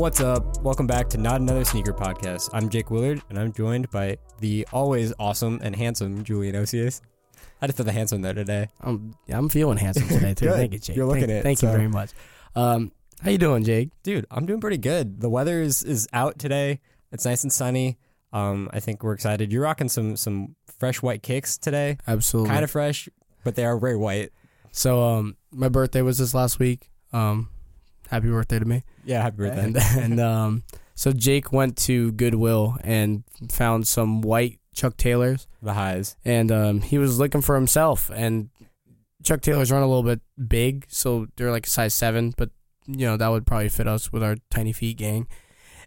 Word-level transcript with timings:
What's 0.00 0.22
up? 0.22 0.62
Welcome 0.62 0.86
back 0.86 1.10
to 1.10 1.18
Not 1.18 1.42
Another 1.42 1.62
Sneaker 1.62 1.92
Podcast. 1.92 2.48
I'm 2.54 2.70
Jake 2.70 2.90
Willard, 2.90 3.20
and 3.28 3.38
I'm 3.38 3.52
joined 3.52 3.90
by 3.90 4.16
the 4.38 4.66
always 4.72 5.12
awesome 5.18 5.60
and 5.62 5.76
handsome 5.76 6.24
Julian 6.24 6.54
Osius. 6.54 7.02
I 7.60 7.66
just 7.66 7.76
throw 7.76 7.84
the 7.84 7.92
handsome 7.92 8.22
there 8.22 8.32
today. 8.32 8.70
I'm 8.80 9.14
I'm 9.28 9.50
feeling 9.50 9.76
handsome 9.76 10.08
today 10.08 10.32
too. 10.32 10.46
Thank 10.52 10.72
you, 10.72 10.78
Jake. 10.78 10.96
You're 10.96 11.04
looking 11.04 11.26
thank, 11.26 11.40
it, 11.40 11.42
Thank 11.42 11.58
so- 11.58 11.66
you 11.66 11.76
very 11.76 11.88
much. 11.88 12.12
Um, 12.56 12.92
how 13.20 13.30
you 13.30 13.36
doing, 13.36 13.62
Jake? 13.62 13.90
Dude, 14.02 14.24
I'm 14.30 14.46
doing 14.46 14.58
pretty 14.58 14.78
good. 14.78 15.20
The 15.20 15.28
weather 15.28 15.60
is, 15.60 15.82
is 15.82 16.08
out 16.14 16.38
today. 16.38 16.80
It's 17.12 17.26
nice 17.26 17.42
and 17.42 17.52
sunny. 17.52 17.98
Um, 18.32 18.70
I 18.72 18.80
think 18.80 19.04
we're 19.04 19.12
excited. 19.12 19.52
You're 19.52 19.64
rocking 19.64 19.90
some 19.90 20.16
some 20.16 20.56
fresh 20.78 21.02
white 21.02 21.22
kicks 21.22 21.58
today. 21.58 21.98
Absolutely. 22.08 22.52
Kind 22.52 22.64
of 22.64 22.70
fresh, 22.70 23.10
but 23.44 23.54
they 23.54 23.66
are 23.66 23.78
very 23.78 23.98
white. 23.98 24.32
So, 24.72 25.02
um, 25.02 25.36
my 25.52 25.68
birthday 25.68 26.00
was 26.00 26.16
this 26.16 26.32
last 26.32 26.58
week. 26.58 26.88
Um, 27.12 27.50
happy 28.10 28.28
birthday 28.28 28.58
to 28.58 28.64
me. 28.64 28.82
Yeah, 29.04 29.22
happy 29.22 29.36
birthday. 29.36 29.64
And 29.64 29.76
and 29.96 30.20
um, 30.20 30.62
so 30.94 31.12
Jake 31.12 31.52
went 31.52 31.76
to 31.78 32.12
Goodwill 32.12 32.76
and 32.82 33.24
found 33.50 33.86
some 33.86 34.20
white 34.20 34.58
Chuck 34.74 34.96
Taylors, 34.96 35.46
the 35.62 35.74
highs. 35.74 36.16
and 36.24 36.52
um, 36.52 36.80
he 36.80 36.98
was 36.98 37.18
looking 37.18 37.40
for 37.40 37.54
himself. 37.54 38.10
And 38.14 38.50
Chuck 39.22 39.40
Taylors 39.40 39.70
run 39.70 39.82
a 39.82 39.86
little 39.86 40.02
bit 40.02 40.20
big, 40.48 40.86
so 40.88 41.26
they're 41.36 41.50
like 41.50 41.66
a 41.66 41.70
size 41.70 41.94
seven, 41.94 42.34
but 42.36 42.50
you 42.86 43.06
know 43.06 43.16
that 43.16 43.28
would 43.28 43.46
probably 43.46 43.68
fit 43.68 43.86
us 43.86 44.12
with 44.12 44.22
our 44.22 44.36
tiny 44.50 44.72
feet 44.72 44.96
gang. 44.96 45.26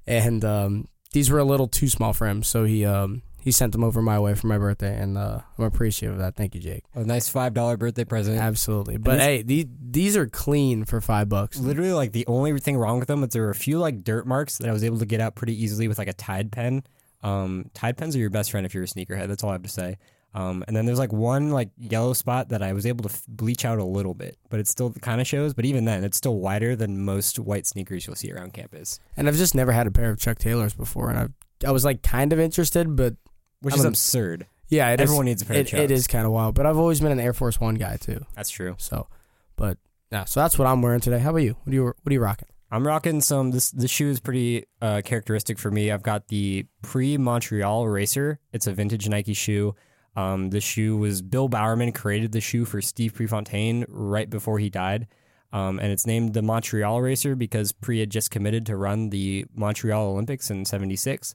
And 0.05 0.43
um, 0.43 0.87
these 1.11 1.29
were 1.29 1.39
a 1.39 1.45
little 1.45 1.67
too 1.67 1.87
small 1.87 2.13
for 2.13 2.27
him, 2.27 2.43
so 2.43 2.65
he 2.65 2.85
um, 2.85 3.21
he 3.43 3.51
sent 3.51 3.73
them 3.73 3.83
over 3.83 4.01
my 4.01 4.17
way 4.19 4.35
for 4.35 4.47
my 4.47 4.57
birthday, 4.57 4.95
and 4.97 5.17
uh, 5.17 5.41
I'm 5.57 5.65
appreciative 5.65 6.15
of 6.15 6.19
that. 6.21 6.35
Thank 6.35 6.55
you, 6.55 6.61
Jake. 6.61 6.85
A 6.95 7.03
nice 7.03 7.27
five 7.27 7.53
dollar 7.53 7.75
birthday 7.75 8.05
present. 8.05 8.39
Absolutely, 8.39 8.97
but 8.97 9.19
hey, 9.19 9.41
these 9.41 9.65
these 9.81 10.15
are 10.15 10.27
clean 10.27 10.85
for 10.85 11.01
five 11.01 11.27
bucks. 11.27 11.59
Literally, 11.59 11.91
like 11.91 12.13
the 12.13 12.25
only 12.27 12.57
thing 12.59 12.77
wrong 12.77 12.99
with 12.99 13.07
them 13.07 13.21
is 13.23 13.29
there 13.29 13.41
were 13.41 13.49
a 13.49 13.55
few 13.55 13.79
like 13.79 14.03
dirt 14.03 14.25
marks 14.25 14.57
that 14.59 14.69
I 14.69 14.71
was 14.71 14.83
able 14.83 14.99
to 14.99 15.05
get 15.05 15.19
out 15.19 15.35
pretty 15.35 15.61
easily 15.61 15.87
with 15.87 15.97
like 15.97 16.07
a 16.07 16.13
Tide 16.13 16.51
pen. 16.51 16.83
Um, 17.21 17.69
Tide 17.73 17.97
pens 17.97 18.15
are 18.15 18.19
your 18.19 18.29
best 18.29 18.51
friend 18.51 18.65
if 18.65 18.73
you're 18.73 18.83
a 18.83 18.87
sneakerhead. 18.87 19.27
That's 19.27 19.43
all 19.43 19.49
I 19.49 19.53
have 19.53 19.63
to 19.63 19.69
say. 19.69 19.97
Um, 20.35 20.63
and 20.67 20.75
then 20.75 20.85
there's 20.85 20.97
like 20.97 21.13
one 21.13 21.51
like 21.51 21.69
yellow 21.77 22.13
spot 22.13 22.49
that 22.49 22.63
I 22.63 22.73
was 22.73 22.85
able 22.85 23.03
to 23.03 23.13
f- 23.13 23.23
bleach 23.27 23.65
out 23.65 23.77
a 23.77 23.83
little 23.83 24.15
bit, 24.15 24.37
but 24.49 24.59
it 24.59 24.67
still 24.67 24.91
kind 24.93 25.21
of 25.21 25.27
shows. 25.27 25.53
But 25.53 25.65
even 25.65 25.85
then, 25.85 26.03
it's 26.03 26.17
still 26.17 26.37
wider 26.37 26.75
than 26.75 27.05
most 27.05 27.37
white 27.37 27.67
sneakers 27.67 28.07
you'll 28.07 28.15
see 28.15 28.31
around 28.31 28.53
campus, 28.53 28.99
And 29.15 29.27
I've 29.27 29.35
just 29.35 29.53
never 29.53 29.71
had 29.71 29.85
a 29.85 29.91
pair 29.91 30.09
of 30.09 30.17
Chuck 30.17 30.39
Taylors 30.39 30.73
before, 30.73 31.09
and 31.11 31.19
I 31.19 31.67
I 31.67 31.71
was 31.71 31.85
like 31.85 32.01
kind 32.01 32.33
of 32.33 32.39
interested, 32.39 32.95
but 32.95 33.15
which 33.63 33.73
I'm 33.73 33.79
is 33.79 33.85
absurd. 33.85 34.45
yeah, 34.69 34.89
it 34.91 34.99
is- 34.99 35.05
Everyone 35.05 35.25
needs 35.25 35.41
a 35.41 35.45
pair 35.45 35.61
of 35.61 35.67
Chucks. 35.67 35.81
it 35.83 35.89
is 35.91 36.05
kind 36.07 36.25
of 36.25 36.31
wild. 36.31 36.55
But 36.55 36.65
I've 36.65 36.77
always 36.77 36.99
been 36.99 37.11
an 37.11 37.19
Air 37.19 37.33
Force 37.33 37.59
One 37.59 37.75
guy 37.75 37.97
too. 37.97 38.23
That's 38.35 38.49
true. 38.51 38.75
So, 38.77 39.07
but 39.55 39.77
yeah, 40.11 40.25
so 40.25 40.39
that's 40.41 40.57
what 40.59 40.67
I'm 40.67 40.81
wearing 40.81 40.99
today. 41.01 41.19
How 41.19 41.31
about 41.31 41.39
you? 41.43 41.55
What 41.63 41.71
are 41.71 41.75
you 41.75 41.83
What 41.85 42.07
are 42.07 42.13
you 42.13 42.21
rocking? 42.21 42.47
I'm 42.71 42.85
rocking 42.87 43.21
some. 43.21 43.51
This 43.51 43.69
this 43.71 43.91
shoe 43.91 44.09
is 44.09 44.19
pretty 44.19 44.65
uh, 44.81 45.01
characteristic 45.05 45.57
for 45.59 45.69
me. 45.71 45.91
I've 45.91 46.03
got 46.03 46.27
the 46.29 46.65
pre 46.81 47.17
Montreal 47.17 47.87
Racer. 47.87 48.39
It's 48.51 48.67
a 48.67 48.73
vintage 48.73 49.07
Nike 49.09 49.33
shoe. 49.33 49.75
Um, 50.15 50.49
the 50.51 50.61
shoe 50.61 50.95
was 50.97 51.21
Bill 51.23 51.47
Bowerman 51.47 51.91
created 51.91 52.31
the 52.33 52.41
shoe 52.41 52.65
for 52.65 52.81
Steve 52.81 53.15
Prefontaine 53.15 53.85
right 53.89 54.29
before 54.29 54.59
he 54.59 54.69
died, 54.69 55.07
um, 55.51 55.79
and 55.79 55.91
it's 55.91 56.05
named 56.05 56.33
the 56.35 56.41
Montreal 56.43 57.01
Racer 57.01 57.35
because 57.35 57.71
Pre 57.71 57.99
had 57.99 58.09
just 58.11 58.29
committed 58.31 58.65
to 58.67 58.75
run 58.77 59.09
the 59.09 59.45
Montreal 59.55 60.09
Olympics 60.09 60.49
in 60.51 60.65
'76, 60.65 61.33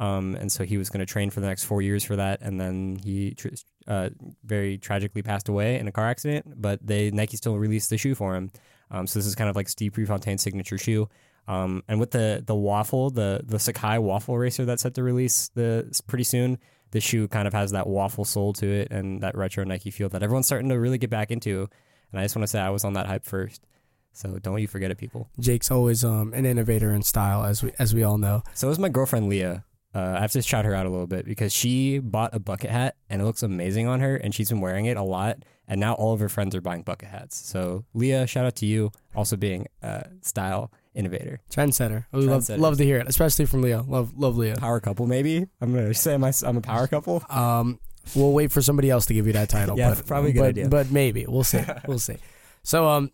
um, 0.00 0.34
and 0.34 0.50
so 0.50 0.64
he 0.64 0.78
was 0.78 0.88
going 0.88 1.00
to 1.00 1.06
train 1.06 1.28
for 1.28 1.40
the 1.40 1.46
next 1.46 1.64
four 1.64 1.82
years 1.82 2.02
for 2.02 2.16
that, 2.16 2.40
and 2.40 2.58
then 2.58 2.96
he 2.96 3.34
tr- 3.34 3.48
uh, 3.86 4.08
very 4.42 4.78
tragically 4.78 5.22
passed 5.22 5.48
away 5.48 5.78
in 5.78 5.86
a 5.86 5.92
car 5.92 6.08
accident. 6.08 6.60
But 6.60 6.84
they 6.84 7.10
Nike 7.10 7.36
still 7.36 7.58
released 7.58 7.90
the 7.90 7.98
shoe 7.98 8.14
for 8.14 8.34
him. 8.34 8.50
Um, 8.90 9.06
so 9.06 9.18
this 9.18 9.26
is 9.26 9.34
kind 9.34 9.50
of 9.50 9.56
like 9.56 9.68
Steve 9.68 9.92
Prefontaine's 9.92 10.42
signature 10.42 10.78
shoe. 10.78 11.08
Um, 11.46 11.84
and 11.86 12.00
with 12.00 12.12
the 12.12 12.42
the 12.44 12.54
waffle, 12.54 13.10
the 13.10 13.42
the 13.44 13.58
sacai 13.58 14.00
waffle 14.00 14.38
racer 14.38 14.64
that's 14.64 14.82
set 14.82 14.94
to 14.94 15.02
release 15.02 15.50
the 15.54 15.92
pretty 16.06 16.24
soon, 16.24 16.58
the 16.92 17.00
shoe 17.00 17.28
kind 17.28 17.46
of 17.46 17.52
has 17.52 17.72
that 17.72 17.86
waffle 17.86 18.24
sole 18.24 18.54
to 18.54 18.66
it 18.66 18.90
and 18.90 19.22
that 19.22 19.36
retro 19.36 19.64
Nike 19.64 19.90
feel 19.90 20.08
that 20.08 20.22
everyone's 20.22 20.46
starting 20.46 20.70
to 20.70 20.78
really 20.78 20.98
get 20.98 21.10
back 21.10 21.30
into. 21.30 21.68
And 22.10 22.20
I 22.20 22.24
just 22.24 22.34
want 22.36 22.44
to 22.44 22.50
say 22.50 22.58
I 22.58 22.70
was 22.70 22.84
on 22.84 22.94
that 22.94 23.06
hype 23.06 23.26
first. 23.26 23.66
So 24.12 24.38
don't 24.38 24.60
you 24.60 24.66
forget 24.66 24.90
it, 24.90 24.98
people. 24.98 25.28
Jake's 25.38 25.70
always 25.70 26.04
um 26.04 26.32
an 26.32 26.46
innovator 26.46 26.90
in 26.92 27.02
style, 27.02 27.44
as 27.44 27.62
we 27.62 27.72
as 27.78 27.94
we 27.94 28.02
all 28.02 28.16
know. 28.16 28.42
So 28.54 28.70
is 28.70 28.78
my 28.78 28.88
girlfriend 28.88 29.28
Leah. 29.28 29.64
Uh, 29.94 30.14
I 30.16 30.20
have 30.20 30.32
to 30.32 30.42
shout 30.42 30.64
her 30.64 30.74
out 30.74 30.86
a 30.86 30.90
little 30.90 31.08
bit 31.08 31.24
because 31.24 31.52
she 31.52 31.98
bought 31.98 32.34
a 32.34 32.38
bucket 32.38 32.70
hat 32.70 32.96
and 33.08 33.20
it 33.20 33.24
looks 33.24 33.42
amazing 33.42 33.88
on 33.88 34.00
her, 34.00 34.16
and 34.16 34.34
she's 34.34 34.48
been 34.48 34.60
wearing 34.60 34.86
it 34.86 34.96
a 34.96 35.02
lot. 35.02 35.38
And 35.66 35.80
now 35.80 35.94
all 35.94 36.12
of 36.12 36.20
her 36.20 36.28
friends 36.28 36.54
are 36.54 36.60
buying 36.60 36.82
bucket 36.82 37.08
hats. 37.08 37.36
So 37.36 37.84
Leah, 37.94 38.26
shout 38.26 38.44
out 38.44 38.56
to 38.56 38.66
you, 38.66 38.92
also 39.14 39.36
being 39.36 39.66
a 39.82 40.06
style 40.20 40.72
innovator. 40.94 41.40
Trendsetter. 41.50 42.06
We 42.12 42.22
love 42.22 42.48
love 42.48 42.76
to 42.78 42.84
hear 42.84 42.98
it, 42.98 43.08
especially 43.08 43.46
from 43.46 43.62
Leo. 43.62 43.84
Love 43.86 44.16
love 44.16 44.36
Leo. 44.36 44.56
Power 44.56 44.80
couple, 44.80 45.06
maybe. 45.06 45.46
I'm 45.60 45.74
gonna 45.74 45.94
say 45.94 46.16
my, 46.16 46.32
I'm 46.44 46.56
a 46.56 46.60
power 46.60 46.86
couple. 46.86 47.22
Um, 47.28 47.78
we'll 48.14 48.32
wait 48.32 48.52
for 48.52 48.62
somebody 48.62 48.90
else 48.90 49.06
to 49.06 49.14
give 49.14 49.26
you 49.26 49.32
that 49.34 49.48
title. 49.48 49.78
Yeah, 49.78 49.94
but, 49.94 50.06
probably 50.06 50.30
a 50.30 50.32
good 50.34 50.40
but, 50.40 50.48
idea. 50.48 50.68
But 50.68 50.90
maybe 50.90 51.26
we'll 51.26 51.44
see. 51.44 51.62
We'll 51.86 51.98
see. 51.98 52.16
So 52.62 52.88
um, 52.88 53.10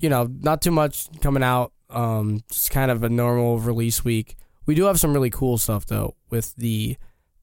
you 0.00 0.08
know, 0.08 0.28
not 0.40 0.62
too 0.62 0.70
much 0.70 1.08
coming 1.20 1.42
out. 1.42 1.72
Um, 1.90 2.42
just 2.50 2.70
kind 2.70 2.90
of 2.90 3.02
a 3.02 3.08
normal 3.08 3.58
release 3.58 4.04
week. 4.04 4.36
We 4.66 4.74
do 4.74 4.84
have 4.84 4.98
some 5.00 5.12
really 5.12 5.30
cool 5.30 5.58
stuff 5.58 5.86
though 5.86 6.14
with 6.30 6.54
the 6.56 6.96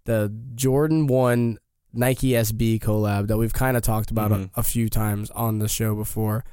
the 0.05 0.33
Jordan 0.55 1.07
One 1.07 1.57
Nike 1.93 2.29
SB 2.31 2.79
collab 2.79 3.27
that 3.27 3.37
we've 3.37 3.53
kind 3.53 3.75
of 3.77 3.83
talked 3.83 4.11
about 4.11 4.31
Mhm. 4.31 4.49
a, 4.55 4.59
a 4.61 4.63
few 4.63 4.89
times 4.89 5.29
on 5.31 5.59
the 5.59 5.67
show 5.67 5.93
before. 5.95 6.43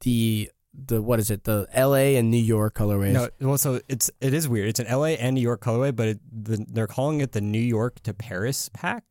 The 0.00 0.50
the 0.74 1.02
what 1.02 1.20
is 1.20 1.30
it? 1.30 1.44
The 1.44 1.66
L.A. 1.72 2.16
and 2.16 2.30
New 2.30 2.38
York 2.42 2.74
colorways. 2.74 3.12
No, 3.12 3.28
well, 3.40 3.58
so 3.58 3.80
it's 3.88 4.10
it 4.20 4.32
is 4.34 4.48
weird. 4.48 4.68
It's 4.70 4.80
an 4.80 4.86
LA 4.86 5.08
and 5.20 5.34
New 5.34 5.42
York 5.42 5.60
colorway, 5.60 5.94
but 5.94 6.08
it, 6.08 6.20
the, 6.32 6.64
they're 6.68 6.86
calling 6.86 7.20
it 7.20 7.32
the 7.32 7.42
New 7.42 7.60
York 7.60 8.00
to 8.04 8.14
Paris 8.14 8.70
pack. 8.72 9.04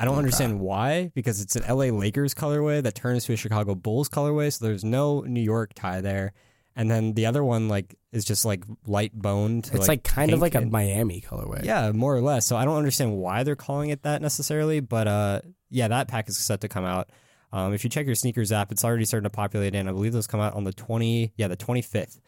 I 0.00 0.04
don't 0.04 0.14
Okay. 0.14 0.18
understand 0.20 0.60
why 0.60 1.12
because 1.14 1.40
it's 1.40 1.54
an 1.56 1.62
LA 1.68 1.86
Lakers 1.96 2.34
colorway 2.34 2.82
that 2.82 2.94
turns 2.96 3.24
to 3.26 3.34
a 3.34 3.36
Chicago 3.36 3.74
Bulls 3.76 4.08
colorway, 4.08 4.52
so 4.52 4.64
there's 4.64 4.82
no 4.84 5.20
New 5.20 5.42
York 5.42 5.72
tie 5.74 6.00
there. 6.00 6.32
And 6.80 6.90
then 6.90 7.12
the 7.12 7.26
other 7.26 7.44
one 7.44 7.68
like 7.68 7.94
is 8.10 8.24
just 8.24 8.46
like 8.46 8.64
light 8.86 9.12
boned. 9.12 9.70
it's 9.70 9.86
like, 9.86 10.02
kind 10.02 10.32
of 10.32 10.40
like 10.40 10.54
a 10.54 10.58
and- 10.60 10.72
Miami 10.72 11.20
colorway. 11.20 11.62
Yeah, 11.62 11.92
more 11.92 12.16
or 12.16 12.22
less. 12.22 12.46
So 12.46 12.56
I 12.56 12.64
don't 12.64 12.78
understand 12.78 13.18
why 13.18 13.42
they're 13.42 13.54
calling 13.54 13.90
it 13.90 14.04
that 14.04 14.22
necessarily, 14.22 14.80
but 14.80 15.06
uh, 15.06 15.40
yeah, 15.68 15.88
that 15.88 16.08
pack 16.08 16.30
is 16.30 16.38
set 16.38 16.62
to 16.62 16.68
come 16.68 16.86
out. 16.86 17.10
Um, 17.52 17.74
if 17.74 17.84
you 17.84 17.90
check 17.90 18.06
your 18.06 18.14
SNKRS 18.14 18.50
app, 18.50 18.72
it's 18.72 18.82
already 18.82 19.04
starting 19.04 19.28
to 19.28 19.30
populate 19.30 19.74
in. 19.74 19.88
I 19.88 19.92
believe 19.92 20.14
those 20.14 20.26
come 20.26 20.40
out 20.40 20.54
on 20.54 20.64
the 20.64 20.72
twenty, 20.72 21.34
yeah, 21.36 21.48
the 21.48 21.56
twenty 21.56 21.82
fifth. 21.82 22.18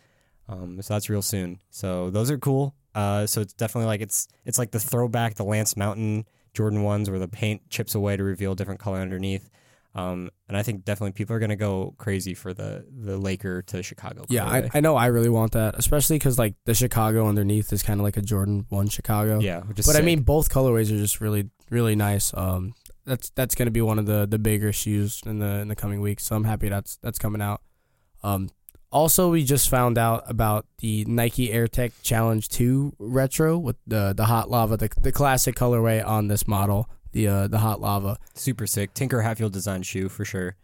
Um, 0.50 0.82
so 0.82 0.92
that's 0.92 1.08
real 1.08 1.22
soon. 1.22 1.58
So 1.70 2.10
those 2.10 2.30
are 2.30 2.36
cool. 2.36 2.74
Uh, 2.94 3.26
so 3.26 3.40
it's 3.40 3.54
definitely 3.54 3.86
like 3.86 4.02
it's 4.02 4.28
it's 4.44 4.58
like 4.58 4.72
the 4.72 4.80
throwback, 4.80 5.36
the 5.36 5.44
Lance 5.44 5.78
Mountain 5.78 6.26
Jordan 6.52 6.82
ones, 6.82 7.08
where 7.08 7.18
the 7.18 7.26
paint 7.26 7.70
chips 7.70 7.94
away 7.94 8.18
to 8.18 8.22
reveal 8.22 8.52
a 8.52 8.56
different 8.56 8.80
color 8.80 8.98
underneath. 8.98 9.48
Um, 9.94 10.30
and 10.48 10.56
I 10.56 10.62
think 10.62 10.84
definitely 10.84 11.12
people 11.12 11.36
are 11.36 11.38
gonna 11.38 11.56
go 11.56 11.94
crazy 11.98 12.32
for 12.34 12.54
the 12.54 12.86
the 12.90 13.18
Laker 13.18 13.62
to 13.62 13.82
Chicago. 13.82 14.24
Yeah, 14.28 14.46
I. 14.46 14.70
I 14.72 14.80
know 14.80 14.96
I 14.96 15.06
really 15.06 15.28
want 15.28 15.52
that, 15.52 15.74
especially 15.76 16.16
because 16.16 16.38
like 16.38 16.54
the 16.64 16.74
Chicago 16.74 17.28
underneath 17.28 17.72
is 17.72 17.82
kind 17.82 18.00
of 18.00 18.04
like 18.04 18.16
a 18.16 18.22
Jordan 18.22 18.64
One 18.70 18.88
Chicago. 18.88 19.40
yeah. 19.40 19.62
But 19.86 19.96
I 19.96 20.00
mean 20.00 20.22
both 20.22 20.48
colorways 20.50 20.86
are 20.86 20.98
just 20.98 21.20
really 21.20 21.50
really 21.68 21.94
nice. 21.94 22.32
Um, 22.34 22.74
that's 23.04 23.30
that's 23.30 23.54
gonna 23.54 23.70
be 23.70 23.82
one 23.82 23.98
of 23.98 24.06
the 24.06 24.26
the 24.26 24.38
bigger 24.38 24.72
shoes 24.72 25.20
in 25.26 25.40
the 25.40 25.58
in 25.58 25.68
the 25.68 25.76
coming 25.76 26.00
weeks. 26.00 26.24
So 26.24 26.36
I'm 26.36 26.44
happy 26.44 26.68
that's 26.68 26.96
that's 27.02 27.18
coming 27.18 27.42
out. 27.42 27.60
Um, 28.22 28.48
also 28.90 29.30
we 29.30 29.44
just 29.44 29.68
found 29.68 29.98
out 29.98 30.22
about 30.26 30.66
the 30.78 31.04
Nike 31.06 31.48
AirTech 31.48 31.92
Challenge 32.02 32.48
Two 32.48 32.94
Retro 32.98 33.58
with 33.58 33.76
the 33.86 34.14
the 34.16 34.26
hot 34.26 34.50
lava, 34.50 34.76
the 34.76 34.88
the 35.00 35.12
classic 35.12 35.54
colorway 35.54 36.06
on 36.06 36.28
this 36.28 36.46
model, 36.46 36.88
the 37.12 37.28
uh, 37.28 37.48
the 37.48 37.58
hot 37.58 37.80
lava, 37.80 38.18
super 38.34 38.66
sick. 38.66 38.94
Tinker 38.94 39.22
Hatfield 39.22 39.52
design 39.52 39.82
shoe 39.82 40.08
for 40.08 40.24
sure. 40.24 40.56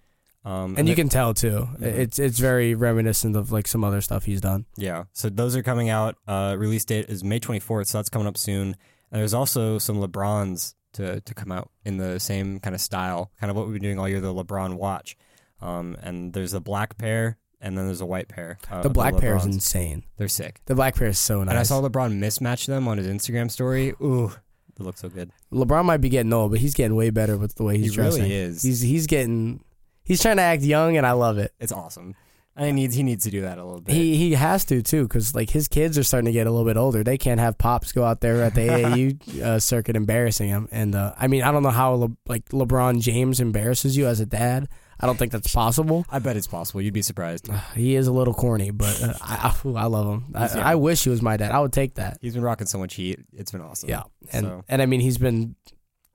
Um, 0.45 0.77
and 0.79 0.87
you 0.89 0.93
it- 0.93 0.97
can 0.97 1.09
tell 1.09 1.35
too. 1.35 1.69
Mhm. 1.79 1.83
It's 1.83 2.19
it's 2.19 2.39
very 2.39 2.75
reminiscent 2.75 3.37
of 3.37 3.53
like 3.53 3.67
some 3.69 3.85
other 3.85 4.01
stuff 4.01 4.25
he's 4.25 4.41
done. 4.41 4.67
Yeah. 4.77 5.05
So 5.13 5.29
those 5.29 5.57
are 5.57 5.63
coming 5.63 5.89
out. 5.91 6.17
Uh, 6.27 6.55
release 6.59 6.85
date 6.85 7.07
is 7.09 7.23
May 7.25 7.41
24th, 7.41 7.87
so 7.89 7.99
that's 7.99 8.09
coming 8.09 8.27
up 8.29 8.37
soon. 8.39 8.77
And 9.11 9.21
there's 9.21 9.35
also 9.35 9.79
some 9.79 9.97
LeBrons 10.01 10.75
to, 10.95 11.21
to 11.21 11.35
come 11.35 11.51
out 11.53 11.71
in 11.85 11.97
the 11.99 12.19
same 12.21 12.61
kind 12.61 12.75
of 12.75 12.81
style, 12.81 13.31
kind 13.41 13.51
of 13.51 13.57
what 13.57 13.67
we've 13.67 13.75
been 13.75 13.83
doing 13.83 13.99
all 13.99 14.09
year, 14.09 14.21
the 14.21 14.33
LeBron 14.33 14.75
watch. 14.75 15.17
Um, 15.61 15.97
and 16.03 16.33
there's 16.35 16.55
a 16.55 16.61
black 16.61 16.97
pair, 16.99 17.37
and 17.61 17.77
then 17.77 17.87
there's 17.87 18.01
a 18.01 18.07
white 18.07 18.29
pair. 18.29 18.59
Uh, 18.71 18.83
The 18.83 18.91
black 18.91 19.17
pair 19.19 19.37
is 19.37 19.45
insane. 19.45 20.05
They're 20.19 20.29
sick. 20.29 20.61
The 20.67 20.75
black 20.75 20.95
pair 20.95 21.09
is 21.09 21.19
so 21.19 21.43
nice. 21.43 21.51
And 21.51 21.59
I 21.59 21.63
saw 21.65 21.81
LeBron 21.83 22.19
mismatch 22.19 22.67
them 22.67 22.87
on 22.87 22.97
his 22.99 23.07
Instagram 23.07 23.51
story. 23.51 23.91
Ooh, 24.01 24.33
they 24.79 24.85
look 24.85 24.97
so 24.99 25.09
good. 25.09 25.31
LeBron 25.53 25.85
might 25.85 25.99
be 25.99 26.09
getting 26.09 26.33
old, 26.33 26.51
but 26.53 26.61
he's 26.61 26.75
getting 26.75 26.95
way 26.97 27.11
better 27.11 27.37
with 27.37 27.55
the 27.57 27.65
way 27.65 27.77
he's 27.79 27.91
he 27.91 27.97
dressing. 27.97 28.23
really 28.23 28.35
is. 28.35 28.63
He's 28.63 28.81
he's 28.81 29.07
getting 29.07 29.63
he's 30.05 30.23
trying 30.23 30.37
to 30.37 30.43
act 30.43 30.63
young, 30.63 30.97
and 30.97 31.07
I 31.07 31.13
love 31.13 31.39
it. 31.39 31.53
it's 31.59 31.73
awesome. 31.73 32.15
He 32.59 32.73
needs 32.73 32.97
he 32.97 33.05
needs 33.05 33.23
to 33.23 33.31
do 33.31 33.43
that 33.43 33.59
a 33.59 33.65
little 33.65 33.81
bit. 33.81 33.95
He 33.95 34.17
he 34.17 34.33
has 34.33 34.65
to 34.65 34.83
too, 34.83 35.05
because 35.05 35.33
like 35.33 35.51
his 35.51 35.69
kids 35.69 35.97
are 35.97 36.03
starting 36.03 36.27
to 36.27 36.33
get 36.33 36.49
a 36.49 36.51
little 36.51 36.67
bit 36.67 36.77
older. 36.77 37.05
They 37.05 37.17
can't 37.17 37.39
have 37.39 37.57
pops 37.57 37.93
go 37.93 38.03
out 38.03 38.21
there 38.21 38.43
at 38.43 38.55
the 38.57 38.61
AAU 38.69 39.41
uh, 39.43 39.61
circuit 39.61 39.95
embarrassing 39.95 40.49
him. 40.49 40.69
And 40.73 40.97
uh, 40.97 41.15
I 41.17 41.29
mean, 41.29 41.43
I 41.45 41.53
don't 41.53 41.63
know 41.63 41.71
how 41.71 41.93
Le- 41.93 42.17
like 42.27 42.49
LeBron 42.49 43.01
James 43.01 43.39
embarrasses 43.39 43.97
you 43.97 44.07
as 44.09 44.19
a 44.19 44.27
dad. 44.27 44.69
I 45.01 45.07
don't 45.07 45.17
think 45.19 45.31
that's 45.33 45.53
possible. 45.55 46.05
I 46.11 46.19
bet 46.19 46.37
it's 46.37 46.47
possible. 46.49 46.81
You'd 46.81 46.95
be 46.95 47.03
surprised. 47.03 47.49
He 47.75 47.95
is 47.95 48.07
a 48.09 48.13
little 48.13 48.35
corny, 48.35 48.71
but 48.71 49.01
uh, 49.03 49.15
I, 49.23 49.55
I, 49.65 49.69
I 49.83 49.85
love 49.87 50.07
him. 50.07 50.33
I, 50.35 50.47
Yeah. 50.47 50.69
I 50.71 50.75
wish 50.75 51.05
he 51.05 51.11
was 51.11 51.23
my 51.23 51.37
dad. 51.37 51.53
I 51.53 51.61
would 51.61 51.73
take 51.73 51.95
that. 51.95 52.19
He's 52.21 52.35
been 52.35 52.43
rocking 52.43 52.67
so 52.67 52.79
much 52.79 52.95
heat. 52.95 53.21
It's 53.33 53.53
been 53.53 53.61
awesome. 53.61 53.89
Yeah, 53.89 54.03
and 54.33 54.47
So- 54.47 54.65
and 54.69 54.83
I 54.83 54.87
mean 54.87 55.01
he's 55.01 55.19
been, 55.19 55.55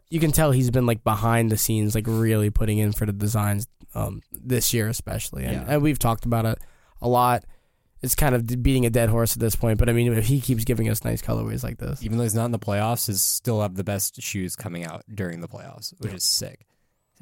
you 0.10 0.20
can 0.20 0.32
tell 0.32 0.52
he's 0.52 0.70
been 0.72 0.86
like 0.86 1.04
behind 1.04 1.52
the 1.52 1.58
scenes, 1.58 1.96
like 1.96 2.06
really 2.08 2.50
putting 2.50 2.78
in 2.78 2.92
for 2.92 3.06
the 3.06 3.14
designs 3.14 3.68
um, 3.96 4.22
this 4.32 4.74
year 4.74 4.88
especially, 4.90 5.44
and, 5.46 5.54
Yeah. 5.54 5.66
and 5.76 5.82
we've 5.82 6.00
talked 6.00 6.26
about 6.26 6.46
it 6.46 6.60
a 7.02 7.08
lot. 7.08 7.46
It's 8.02 8.16
kind 8.16 8.36
of 8.36 8.46
beating 8.62 8.86
a 8.86 8.90
dead 8.90 9.08
horse 9.08 9.34
at 9.34 9.40
this 9.40 9.56
point, 9.56 9.80
but 9.80 9.88
I 9.88 9.94
mean 9.94 10.12
if 10.12 10.26
he 10.26 10.42
keeps 10.42 10.66
giving 10.66 10.90
us 10.90 11.06
nice 11.06 11.22
colorways 11.22 11.64
like 11.64 11.78
this, 11.78 12.04
Even 12.04 12.18
though 12.18 12.24
he's 12.26 12.36
not 12.36 12.46
in 12.46 12.52
the 12.52 12.60
playoffs, 12.60 13.08
he's 13.08 13.22
still 13.22 13.62
have 13.62 13.76
the 13.76 13.84
best 13.86 14.22
shoes 14.22 14.58
coming 14.58 14.84
out 14.84 15.04
during 15.14 15.40
the 15.40 15.48
playoffs, 15.48 15.94
which 16.02 16.12
is 16.14 16.24
sick. 16.26 16.66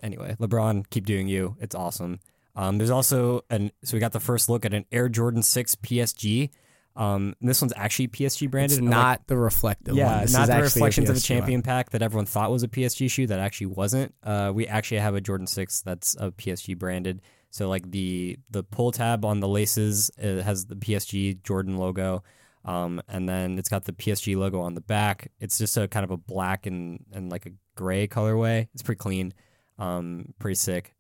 Anyway, 0.02 0.36
LeBron, 0.40 0.90
keep 0.90 1.06
doing 1.06 1.28
you. 1.28 1.56
It's 1.60 1.76
awesome. 1.76 2.20
Um, 2.56 2.78
there's 2.78 2.90
also 2.90 3.46
an 3.50 3.72
so 3.84 3.96
we 3.96 4.00
got 4.00 4.12
the 4.12 4.20
first 4.20 4.50
look 4.50 4.66
at 4.66 4.74
an 4.74 4.86
Air 4.92 5.10
Jordan 5.10 5.44
Six 5.44 5.76
PSG. 5.76 6.50
Um, 6.96 7.36
this 7.40 7.62
one's 7.62 7.74
actually 7.78 8.10
PSG 8.10 8.52
branded. 8.52 8.72
it's 8.72 8.80
and, 8.80 8.90
like, 8.90 8.98
not 8.98 9.28
the 9.28 9.38
reflective 9.38 9.96
yeah. 9.96 10.26
Not 10.30 10.48
the 10.48 10.62
reflections 10.62 11.10
of 11.10 11.16
the 11.16 11.22
champion 11.22 11.62
pack 11.62 11.92
that 11.92 12.02
everyone 12.02 12.26
thought 12.26 12.52
was 12.52 12.64
a 12.64 12.68
PSG 12.68 13.10
shoe 13.10 13.28
that 13.28 13.40
actually 13.40 13.68
wasn't. 13.68 14.14
Uh, 14.24 14.52
we 14.54 14.68
actually 14.68 15.00
have 15.00 15.16
a 15.16 15.22
Jordan 15.22 15.48
Six 15.48 15.82
that's 15.82 16.16
a 16.20 16.32
PSG 16.32 16.78
branded. 16.78 17.22
So 17.50 17.70
like 17.70 17.90
the 17.90 18.38
the 18.50 18.64
pull 18.64 18.92
tab 18.92 19.26
on 19.26 19.40
the 19.40 19.48
laces 19.48 20.10
it 20.18 20.42
has 20.44 20.66
the 20.66 20.76
PSG 20.76 21.44
Jordan 21.44 21.78
logo, 21.78 22.24
um, 22.66 23.02
and 23.08 23.28
then 23.28 23.58
it's 23.58 23.70
got 23.70 23.86
the 23.86 23.94
PSG 23.94 24.38
logo 24.38 24.62
on 24.62 24.74
the 24.74 24.82
back. 24.82 25.32
It's 25.40 25.58
just 25.58 25.78
a 25.78 25.88
kind 25.88 26.04
of 26.04 26.12
a 26.12 26.18
black 26.18 26.66
and 26.66 27.06
and 27.14 27.32
like 27.32 27.46
a 27.46 27.52
gray 27.76 28.08
colorway. 28.08 28.68
It's 28.74 28.84
pretty 28.84 29.00
clean, 29.00 29.34
um, 29.82 30.34
pretty 30.40 30.56
sick. 30.56 30.96